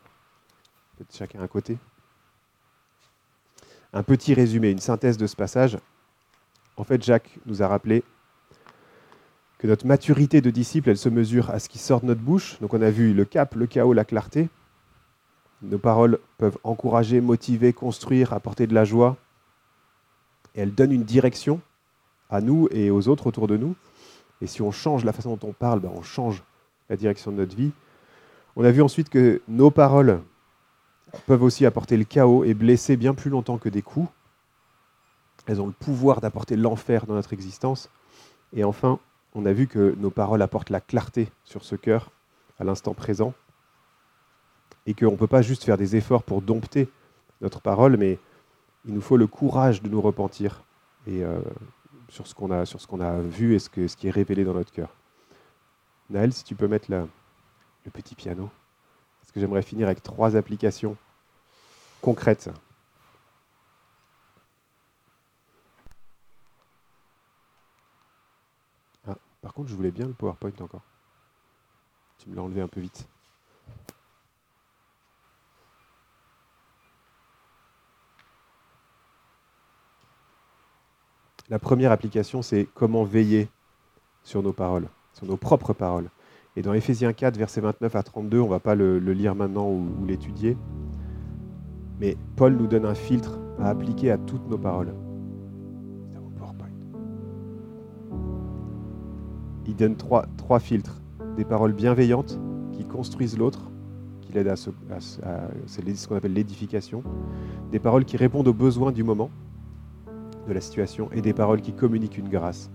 peut-être 0.96 1.16
chacun 1.16 1.42
à 1.42 1.48
côté 1.48 1.78
un 3.96 4.04
petit 4.04 4.34
résumé, 4.34 4.70
une 4.70 4.80
synthèse 4.80 5.18
de 5.18 5.26
ce 5.26 5.38
passage. 5.38 5.78
En 6.76 6.84
fait, 6.84 7.02
Jacques 7.02 7.40
nous 7.46 7.64
a 7.64 7.68
rappelé 7.68 8.04
que 9.58 9.68
notre 9.68 9.88
maturité 9.88 10.42
de 10.42 10.50
disciple, 10.50 10.90
elle 10.90 10.98
se 10.98 11.08
mesure 11.08 11.50
à 11.50 11.60
ce 11.60 11.70
qui 11.70 11.80
sort 11.80 12.02
de 12.02 12.08
notre 12.08 12.20
bouche. 12.20 12.60
Donc 12.60 12.74
on 12.74 12.82
a 12.82 12.92
vu 12.92 13.14
le 13.14 13.24
cap, 13.24 13.56
le 13.56 13.68
chaos, 13.68 13.94
la 13.94 14.04
clarté. 14.04 14.50
Nos 15.62 15.78
paroles 15.78 16.20
peuvent 16.38 16.58
encourager, 16.66 17.22
motiver, 17.22 17.72
construire, 17.72 18.34
apporter 18.34 18.68
de 18.68 18.74
la 18.74 18.84
joie. 18.84 19.16
Et 20.56 20.62
elles 20.62 20.76
donnent 20.76 20.92
une 20.92 21.06
direction 21.06 21.62
à 22.30 22.42
nous 22.42 22.68
et 22.72 22.92
aux 22.92 23.08
autres 23.08 23.28
autour 23.28 23.48
de 23.48 23.58
nous. 23.58 23.76
Et 24.42 24.48
si 24.48 24.62
on 24.62 24.72
change 24.72 25.06
la 25.06 25.14
façon 25.14 25.36
dont 25.36 25.50
on 25.50 25.54
parle, 25.54 25.80
ben 25.80 25.92
on 25.94 26.02
change 26.02 26.44
la 26.90 26.98
direction 26.98 27.32
de 27.32 27.38
notre 27.38 27.56
vie. 27.56 27.72
On 28.56 28.64
a 28.64 28.72
vu 28.72 28.82
ensuite 28.82 29.10
que 29.10 29.42
nos 29.48 29.72
paroles 29.72 30.22
peuvent 31.26 31.44
aussi 31.44 31.66
apporter 31.66 31.98
le 31.98 32.04
chaos 32.04 32.44
et 32.44 32.54
blesser 32.54 32.98
bien 32.98 33.14
plus 33.14 33.30
longtemps 33.30 33.58
que 33.58 33.70
des 33.70 33.82
coups. 33.82 34.10
Elles 35.48 35.62
ont 35.62 35.68
le 35.68 35.74
pouvoir 35.74 36.22
d'apporter 36.22 36.56
l'enfer 36.56 37.06
dans 37.06 37.14
notre 37.14 37.34
existence. 37.34 37.90
Et 38.54 38.64
enfin, 38.64 39.00
on 39.34 39.46
a 39.46 39.54
vu 39.54 39.68
que 39.68 39.96
nos 39.98 40.10
paroles 40.10 40.42
apportent 40.42 40.70
la 40.70 40.82
clarté 40.82 41.30
sur 41.44 41.64
ce 41.64 41.76
cœur 41.76 42.12
à 42.60 42.64
l'instant 42.64 42.94
présent. 42.94 43.34
Et 44.88 44.94
qu'on 44.94 45.12
ne 45.12 45.18
peut 45.18 45.28
pas 45.28 45.42
juste 45.42 45.64
faire 45.64 45.78
des 45.78 45.96
efforts 45.96 46.24
pour 46.24 46.42
dompter 46.42 46.90
notre 47.42 47.62
parole, 47.62 47.98
mais 47.98 48.20
il 48.86 48.94
nous 48.94 49.02
faut 49.02 49.18
le 49.18 49.28
courage 49.28 49.82
de 49.82 49.90
nous 49.90 50.02
repentir 50.02 50.64
et, 51.08 51.24
euh, 51.24 51.40
sur 52.16 52.28
ce 52.28 52.34
qu'on 52.34 52.50
a, 52.50 52.66
sur 52.66 52.80
ce 52.80 52.88
qu'on 52.88 53.02
a 53.02 53.20
vu 53.20 53.56
et 53.56 53.60
ce, 53.60 53.70
que, 53.70 53.90
ce 53.90 53.98
qui 53.98 54.08
est 54.08 54.12
révélé 54.12 54.46
dans 54.46 54.54
notre 54.54 54.72
cœur. 54.72 54.90
Naël, 56.10 56.32
si 56.32 56.46
tu 56.46 56.56
peux 56.56 56.68
mettre 56.68 56.90
le 56.90 57.10
petit 57.92 58.16
piano, 58.16 58.50
parce 59.20 59.34
que 59.34 59.40
j'aimerais 59.42 59.62
finir 59.62 59.88
avec 59.88 60.02
trois 60.02 60.38
applications 60.38 60.96
concrètes. 62.02 62.50
Ah, 69.06 69.18
par 69.42 69.54
contre, 69.54 69.70
je 69.70 69.76
voulais 69.76 69.92
bien 69.92 70.08
le 70.08 70.14
PowerPoint 70.14 70.54
encore. 70.62 70.84
Tu 72.20 72.30
me 72.30 72.36
l'as 72.36 72.44
enlevé 72.44 72.62
un 72.62 72.70
peu 72.70 72.80
vite. 72.80 73.10
La 81.50 81.60
première 81.60 81.92
application, 81.92 82.42
c'est 82.42 82.68
comment 82.74 83.04
veiller 83.04 83.50
sur 84.24 84.42
nos 84.42 84.54
paroles, 84.54 84.88
sur 85.14 85.28
nos 85.28 85.38
propres 85.38 85.74
paroles. 85.74 86.10
Et 86.56 86.64
dans 86.64 86.74
Éphésiens 86.74 87.14
4, 87.14 87.38
versets 87.38 87.62
29 87.62 87.96
à 87.96 88.02
32, 88.02 88.40
on 88.40 88.46
ne 88.46 88.50
va 88.50 88.60
pas 88.60 88.74
le, 88.74 88.98
lire 88.98 89.36
maintenant 89.36 89.70
ou, 89.70 90.06
l'étudier, 90.08 90.58
mais 92.00 92.18
Paul 92.36 92.56
nous 92.56 92.66
donne 92.66 92.86
un 92.86 92.96
filtre 92.96 93.38
à 93.60 93.70
appliquer 93.70 94.10
à 94.10 94.18
toutes 94.18 94.48
nos 94.50 94.58
paroles. 94.58 94.94
Il 99.68 99.76
donne 99.76 99.96
trois, 99.96 100.60
filtres. 100.60 101.02
Des 101.38 101.44
paroles 101.44 101.74
bienveillantes 101.74 102.40
qui 102.72 102.86
construisent 102.86 103.38
l'autre, 103.38 103.72
qui 104.22 104.32
l'aident 104.32 104.50
à, 104.50 104.56
ce 104.56 106.08
qu'on 106.08 106.16
appelle 106.16 106.34
l'édification. 106.34 107.04
Des 107.72 107.80
paroles 107.80 108.06
qui 108.06 108.16
répondent 108.16 108.48
aux 108.48 108.54
besoins 108.54 108.92
du 108.92 109.04
moment, 109.04 109.32
de 110.48 110.54
la 110.54 110.62
situation, 110.62 111.10
et 111.12 111.22
des 111.22 111.34
paroles 111.34 111.62
qui 111.62 111.74
communiquent 111.74 112.18
une 112.18 112.30
grâce 112.30 112.70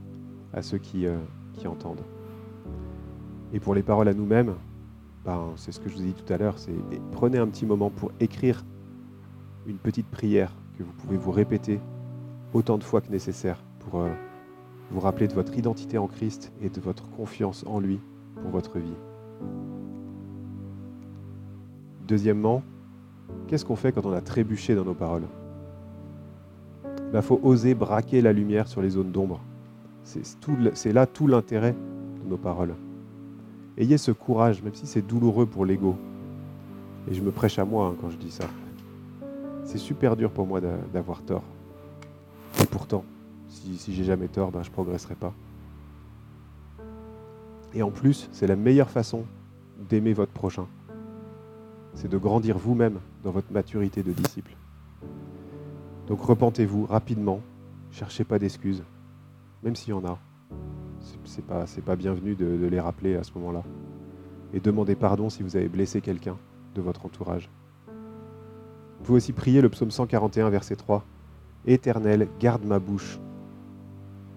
à 0.53 0.63
ceux 0.63 0.79
qui, 0.79 1.07
euh, 1.07 1.17
qui 1.55 1.69
entendent. 1.69 2.05
Et 3.53 3.61
pour 3.61 3.75
les 3.75 3.83
paroles 3.83 4.09
à 4.09 4.15
nous-mêmes, 4.15 4.55
ben, 5.25 5.53
c'est 5.57 5.73
ce 5.73 5.81
que 5.81 5.89
je 5.89 5.97
vous 5.97 6.03
ai 6.03 6.07
dit 6.07 6.15
tout 6.15 6.33
à 6.33 6.39
l'heure, 6.39 6.59
c'est 6.59 6.73
prenez 7.13 7.39
un 7.39 7.47
petit 7.47 7.67
moment 7.67 7.91
pour 7.91 8.11
écrire 8.21 8.65
une 9.67 9.77
petite 9.77 10.07
prière 10.07 10.55
que 10.79 10.83
vous 10.83 10.93
pouvez 10.93 11.17
vous 11.17 11.31
répéter 11.31 11.81
autant 12.55 12.79
de 12.79 12.85
fois 12.85 13.01
que 13.01 13.11
nécessaire 13.11 13.63
pour 13.81 14.01
euh, 14.01 14.09
vous 14.91 15.01
rappeler 15.01 15.29
de 15.29 15.35
votre 15.35 15.57
identité 15.57 15.99
en 15.99 16.07
Christ 16.07 16.53
et 16.63 16.71
de 16.71 16.81
votre 16.81 17.09
confiance 17.11 17.65
en 17.67 17.81
lui 17.81 18.01
pour 18.41 18.51
votre 18.51 18.79
vie. 18.79 18.97
Deuxièmement, 22.09 22.63
qu'est-ce 23.47 23.65
qu'on 23.65 23.77
fait 23.77 23.93
quand 23.93 24.07
on 24.07 24.13
a 24.13 24.21
trébuché 24.21 24.75
dans 24.75 24.85
nos 24.85 24.95
paroles? 24.95 25.29
Il 27.11 27.15
ben, 27.15 27.23
faut 27.23 27.41
oser 27.43 27.75
braquer 27.75 28.23
la 28.23 28.33
lumière 28.33 28.69
sur 28.69 28.81
les 28.81 28.91
zones 28.91 29.11
d'ombre. 29.11 29.41
C'est 30.05 30.93
là 30.93 31.07
tout 31.07 31.27
l'intérêt 31.27 31.75
de 32.25 32.31
nos 32.31 32.37
paroles. 32.37 32.77
Ayez 33.77 33.99
ce 33.99 34.13
courage, 34.13 34.63
même 34.63 34.75
si 34.75 34.87
c'est 34.87 35.03
douloureux 35.03 35.47
pour 35.47 35.67
l'ego. 35.67 35.97
Et 37.11 37.15
je 37.15 37.21
me 37.21 37.33
prêche 37.33 37.59
à 37.59 37.65
moi 37.65 37.89
hein, 37.89 37.97
quand 38.01 38.11
je 38.11 38.17
dis 38.17 38.31
ça. 38.31 38.45
C'est 39.65 39.79
super 39.79 40.15
dur 40.15 40.31
pour 40.31 40.47
moi 40.47 40.61
d'avoir 40.61 41.23
tort. 41.23 41.43
Et 42.63 42.67
pourtant, 42.67 43.05
si, 43.49 43.93
j'ai 43.93 44.05
jamais 44.05 44.29
tort, 44.29 44.53
ben, 44.53 44.63
je 44.63 44.69
ne 44.69 44.73
progresserai 44.73 45.17
pas. 45.17 45.35
Et 47.75 47.83
en 47.83 47.91
plus, 47.91 48.29
c'est 48.31 48.47
la 48.47 48.57
meilleure 48.57 48.91
façon 48.91 49.25
d'aimer 49.89 50.13
votre 50.13 50.33
prochain. 50.33 50.69
C'est 51.95 52.09
de 52.09 52.19
grandir 52.19 52.57
vous-même 52.57 53.01
dans 53.25 53.33
votre 53.33 53.53
maturité 53.53 54.05
de 54.05 54.13
disciple. 54.13 54.53
Donc 56.11 56.21
repentez-vous 56.21 56.85
rapidement, 56.85 57.41
cherchez 57.91 58.25
pas 58.25 58.39
d'excuses, 58.39 58.83
même 59.63 59.77
s'il 59.77 59.91
y 59.91 59.93
en 59.95 60.05
a 60.05 60.19
c'est 61.25 61.45
pas, 61.45 61.65
pas 61.85 61.97
bienvenu 61.97 62.35
de, 62.35 62.67
les 62.67 62.81
rappeler 62.81 63.17
à 63.17 63.23
ce 63.23 63.33
moment-là. 63.37 63.63
Et 64.53 64.61
demandez 64.61 64.95
pardon 64.95 65.31
si 65.31 65.43
vous 65.43 65.57
avez 65.57 65.69
blessé 65.69 66.01
quelqu'un 66.01 66.37
de 66.75 66.81
votre 66.81 67.07
entourage. 67.07 67.49
Vous 67.87 69.05
pouvez 69.05 69.17
aussi 69.19 69.33
prier 69.33 69.61
le 69.61 69.69
psaume 69.69 69.91
141, 69.91 70.51
verset 70.51 70.77
3. 70.77 71.05
Éternel, 71.67 72.29
garde 72.39 72.65
ma 72.65 72.79
bouche. 72.79 73.19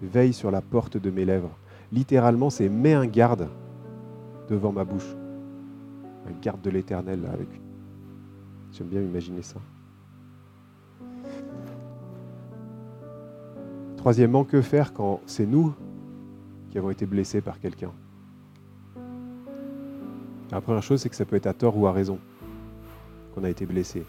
Veille 0.02 0.32
sur 0.32 0.50
la 0.50 0.62
porte 0.62 0.96
de 0.96 1.10
mes 1.10 1.24
lèvres. 1.24 1.56
Littéralement, 1.92 2.50
c'est 2.50 2.68
mets 2.68 2.94
un 2.94 3.06
garde 3.06 3.48
devant 4.48 4.72
ma 4.72 4.84
bouche. 4.84 5.16
Un 6.28 6.40
garde 6.40 6.62
de 6.62 6.70
l'éternel, 6.70 7.28
avec. 7.32 7.48
J'aime 8.72 8.88
bien 8.88 9.00
imaginer 9.00 9.42
ça. 9.42 9.60
Troisièmement, 14.04 14.44
que 14.44 14.60
faire 14.60 14.92
quand 14.92 15.22
c'est 15.24 15.46
nous 15.46 15.72
qui 16.68 16.76
avons 16.76 16.90
été 16.90 17.06
blessés 17.06 17.40
par 17.40 17.58
quelqu'un? 17.58 17.90
La 20.50 20.60
première 20.60 20.82
chose, 20.82 21.00
c'est 21.00 21.08
que 21.08 21.16
ça 21.16 21.24
peut 21.24 21.36
être 21.36 21.46
à 21.46 21.54
tort 21.54 21.78
ou 21.78 21.86
à 21.86 21.92
raison 21.92 22.18
qu'on 23.34 23.44
a 23.44 23.48
été 23.48 23.64
blessé. 23.64 24.04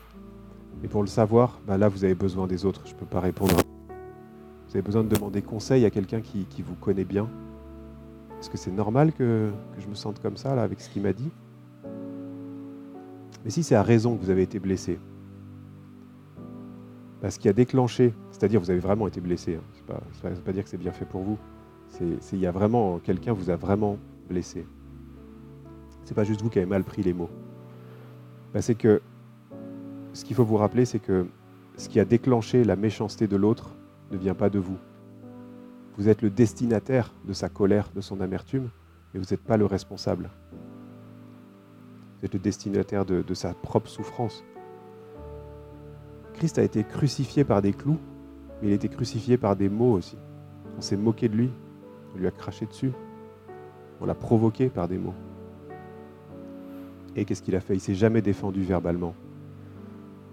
Et 0.84 0.90
pour 0.90 1.00
le 1.00 1.08
savoir, 1.08 1.62
bah 1.66 1.78
là, 1.78 1.88
vous 1.88 2.04
avez 2.04 2.14
besoin 2.14 2.46
des 2.46 2.66
autres. 2.66 2.82
Je 2.84 2.94
ne 2.94 2.98
peux 2.98 3.06
pas 3.06 3.22
répondre. 3.22 3.56
Vous 4.68 4.74
avez 4.74 4.82
besoin 4.82 5.02
de 5.02 5.08
demander 5.08 5.42
conseil 5.42 5.86
à 5.86 5.90
quelqu'un 5.90 6.20
qui, 6.20 6.46
vous 6.62 6.76
connaît 6.76 7.06
bien. 7.06 7.30
Est-ce 8.42 8.50
que 8.50 8.58
c'est 8.58 8.74
normal 8.74 9.14
que, 9.14 9.50
je 9.80 9.88
me 9.88 9.96
sente 9.96 10.22
comme 10.22 10.36
ça, 10.36 10.56
là, 10.56 10.64
avec 10.64 10.82
ce 10.82 10.90
qu'il 10.90 11.04
m'a 11.04 11.14
dit? 11.14 11.32
Mais 13.46 13.50
si 13.50 13.64
c'est 13.64 13.76
à 13.76 13.82
raison 13.82 14.18
que 14.18 14.22
vous 14.26 14.30
avez 14.30 14.42
été 14.42 14.60
blessé, 14.60 15.00
parce 17.22 17.38
qu'il 17.38 17.50
a 17.50 17.54
déclenché, 17.54 18.14
c'est-à-dire 18.36 18.60
vous 18.60 18.70
avez 18.70 18.80
vraiment 18.80 19.08
été 19.08 19.22
blessé, 19.22 19.56
hein, 19.56 19.94
ça 20.22 20.30
ne 20.30 20.36
veut 20.36 20.42
pas 20.42 20.52
dire 20.52 20.66
que 20.66 20.70
c'est 20.70 20.78
bien 20.78 20.92
fait 20.92 21.06
pour 21.06 21.22
vous, 21.22 21.38
il 22.02 22.40
y 22.40 22.46
a 22.46 22.52
vraiment 22.52 23.00
quelqu'un 23.00 23.32
vous 23.32 23.50
a 23.50 23.56
vraiment 23.56 23.98
blessé. 24.28 24.68
C'est 26.04 26.14
pas 26.14 26.26
juste 26.26 26.42
vous 26.42 26.50
qui 26.50 26.60
avez 26.60 26.68
mal 26.68 26.84
pris 26.84 27.02
les 27.02 27.14
mots. 27.14 27.30
Ben, 28.54 28.62
c'est 28.62 28.76
que 28.76 29.02
ce 30.12 30.26
qu'il 30.26 30.36
faut 30.36 30.44
vous 30.44 30.58
rappeler, 30.58 30.84
c'est 30.84 31.00
que 31.00 31.28
ce 31.78 31.88
qui 31.88 31.98
a 31.98 32.04
déclenché 32.04 32.66
la 32.66 32.76
méchanceté 32.76 33.26
de 33.26 33.38
l'autre 33.38 33.74
ne 34.12 34.18
vient 34.18 34.36
pas 34.36 34.50
de 34.50 34.60
vous. 34.60 34.78
Vous 35.98 36.10
êtes 36.10 36.22
le 36.22 36.30
destinataire 36.30 37.14
de 37.26 37.32
sa 37.32 37.48
colère, 37.48 37.90
de 37.96 38.02
son 38.02 38.20
amertume, 38.20 38.70
mais 39.14 39.22
vous 39.22 39.28
n'êtes 39.32 39.44
pas 39.44 39.56
le 39.56 39.66
responsable. 39.66 40.30
Vous 42.20 42.26
êtes 42.26 42.34
le 42.34 42.40
destinataire 42.40 43.06
de, 43.06 43.22
de 43.22 43.34
sa 43.34 43.54
propre 43.54 43.90
souffrance. 43.90 44.44
Christ 46.34 46.60
a 46.60 46.64
été 46.64 46.84
crucifié 46.84 47.46
par 47.46 47.62
des 47.62 47.72
clous, 47.72 48.00
mais 48.62 48.70
il 48.70 48.74
été 48.74 48.88
crucifié 48.88 49.38
par 49.38 49.56
des 49.56 49.70
mots 49.70 49.94
aussi. 49.94 50.18
On 50.78 50.82
s'est 50.82 50.98
moqué 50.98 51.30
de 51.30 51.36
lui, 51.36 51.50
on 52.14 52.20
lui 52.20 52.28
a 52.28 52.32
craché 52.32 52.66
dessus. 52.66 52.92
On 54.02 54.06
l'a 54.06 54.16
provoqué 54.16 54.70
par 54.70 54.88
des 54.88 54.98
mots. 54.98 55.14
Et 57.16 57.26
qu'est-ce 57.26 57.42
qu'il 57.42 57.56
a 57.56 57.62
fait? 57.62 57.76
Il 57.76 57.80
s'est 57.80 57.96
jamais 57.96 58.22
défendu 58.22 58.62
verbalement. 58.64 59.16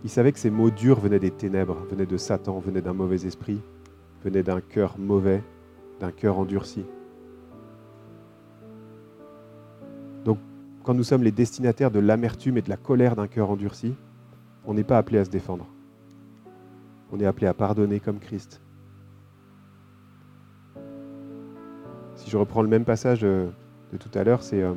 Il 0.05 0.11
savait 0.11 0.33
que 0.33 0.39
ces 0.39 0.51
mots 0.51 0.71
durs 0.71 0.99
venaient 0.99 1.21
des 1.21 1.31
ténèbres, 1.31 1.79
venaient 1.89 2.07
de 2.07 2.17
Satan, 2.17 2.59
venaient 2.59 2.83
d'un 2.83 2.93
mauvais 2.93 3.25
esprit, 3.25 3.61
venaient 4.25 4.43
d'un 4.43 4.61
cœur 4.61 4.97
mauvais, 4.99 5.43
d'un 6.01 6.11
cœur 6.11 6.39
endurci. 6.39 6.85
Donc, 10.25 10.39
quand 10.83 10.95
nous 10.95 11.05
sommes 11.05 11.23
les 11.23 11.31
destinataires 11.31 11.93
de 11.93 12.01
l'amertume 12.01 12.57
et 12.57 12.63
de 12.63 12.69
la 12.69 12.77
colère 12.77 13.15
d'un 13.15 13.29
cœur 13.29 13.51
endurci, 13.51 13.95
on 14.65 14.75
n'est 14.75 14.83
pas 14.83 14.99
appelé 14.99 15.19
à 15.19 15.25
se 15.25 15.31
défendre. 15.31 15.69
On 17.13 17.21
est 17.21 17.27
appelé 17.27 17.47
à 17.47 17.55
pardonner 17.55 18.01
comme 18.01 18.19
Christ, 18.19 18.63
Si 22.23 22.31
je 22.31 22.37
reprends 22.37 22.63
le 22.63 22.69
même 22.69 22.85
passage 22.85 23.23
de 23.23 23.51
tout 23.99 24.11
à 24.15 24.23
l'heure, 24.23 24.43
c'est 24.45 24.63
euh, 24.63 24.75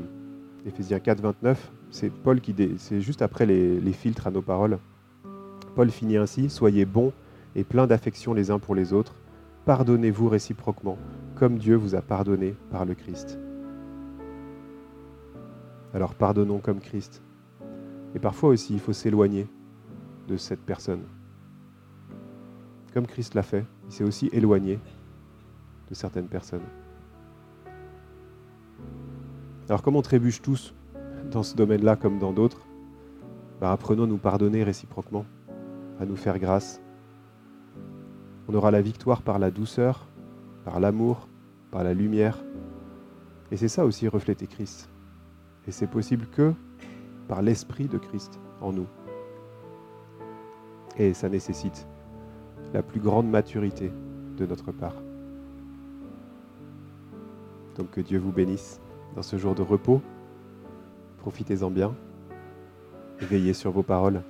Éphésiens 0.66 1.00
4, 1.00 1.22
29. 1.22 1.72
C'est 1.92 2.10
Paul 2.10 2.42
qui, 2.42 2.56
c'est 2.78 3.00
juste 3.00 3.22
après 3.22 3.46
les, 3.46 3.94
filtres 3.94 4.26
à 4.26 4.32
nos 4.32 4.42
paroles. 4.42 4.80
Paul 5.76 5.92
finit 5.92 6.18
ainsi 6.18 6.50
Soyez 6.50 6.86
bons 6.86 7.14
et 7.56 7.64
pleins 7.64 7.86
d'affection 7.86 8.34
les 8.34 8.50
uns 8.50 8.58
pour 8.58 8.74
les 8.74 8.94
autres. 8.94 9.14
Pardonnez-vous 9.66 10.28
réciproquement, 10.28 10.98
comme 11.36 11.58
Dieu 11.58 11.76
vous 11.76 11.94
a 11.94 12.02
pardonné 12.02 12.56
par 12.72 12.84
le 12.84 12.96
Christ. 12.96 13.38
Alors 15.94 16.16
pardonnons 16.16 16.60
comme 16.60 16.80
Christ. 16.80 17.22
Et 18.16 18.20
parfois 18.20 18.50
aussi, 18.50 18.74
il 18.74 18.80
faut 18.80 18.94
s'éloigner 18.94 19.48
de 20.28 20.36
cette 20.36 20.62
personne. 20.62 21.04
Comme 22.96 23.08
Christ 23.08 23.34
l'a 23.34 23.44
fait, 23.44 23.66
il 23.88 23.92
s'est 23.92 24.06
aussi 24.06 24.30
éloigné 24.32 24.80
de 25.90 25.94
certaines 25.94 26.30
personnes. 26.30 26.64
Alors 29.68 29.82
comme 29.84 29.98
on 29.98 30.02
trébuche 30.02 30.42
tous 30.42 30.74
dans 31.30 31.44
ce 31.44 31.58
domaine-là 31.58 31.98
comme 31.98 32.20
dans 32.20 32.32
d'autres, 32.32 32.66
bah, 33.60 33.74
apprenons 33.74 34.06
à 34.06 34.08
nous 34.08 34.18
pardonner 34.18 34.64
réciproquement, 34.64 35.26
à 36.00 36.06
nous 36.06 36.16
faire 36.16 36.40
grâce. 36.40 36.82
On 38.48 38.56
aura 38.56 38.72
la 38.72 38.82
victoire 38.82 39.24
par 39.24 39.40
la 39.40 39.52
douceur, 39.52 40.08
par 40.64 40.80
l'amour, 40.80 41.28
par 41.72 41.84
la 41.84 41.94
lumière. 41.94 42.46
Et 43.52 43.58
c'est 43.58 43.68
ça 43.68 43.84
aussi 43.86 44.08
refléter 44.08 44.48
Christ. 44.48 44.90
Et 45.68 45.72
c'est 45.72 45.88
possible 45.88 46.28
que 46.28 46.54
par 47.28 47.42
l'Esprit 47.42 47.90
de 47.90 47.98
Christ 47.98 48.40
en 48.62 48.72
nous. 48.72 48.88
Et 50.98 51.14
ça 51.14 51.28
nécessite 51.28 51.86
la 52.76 52.84
plus 52.84 53.00
grande 53.00 53.30
maturité 53.30 53.90
de 54.38 54.46
notre 54.46 54.74
part. 54.74 54.96
Donc 57.78 57.90
que 57.92 58.02
Dieu 58.02 58.20
vous 58.20 58.34
bénisse 58.34 58.82
dans 59.16 59.22
ce 59.22 59.38
jour 59.38 59.56
de 59.56 59.62
repos. 59.62 60.02
Profitez-en 61.20 61.72
bien 61.72 61.96
veillez 63.22 63.54
sur 63.54 63.72
vos 63.72 63.82
paroles. 63.82 64.22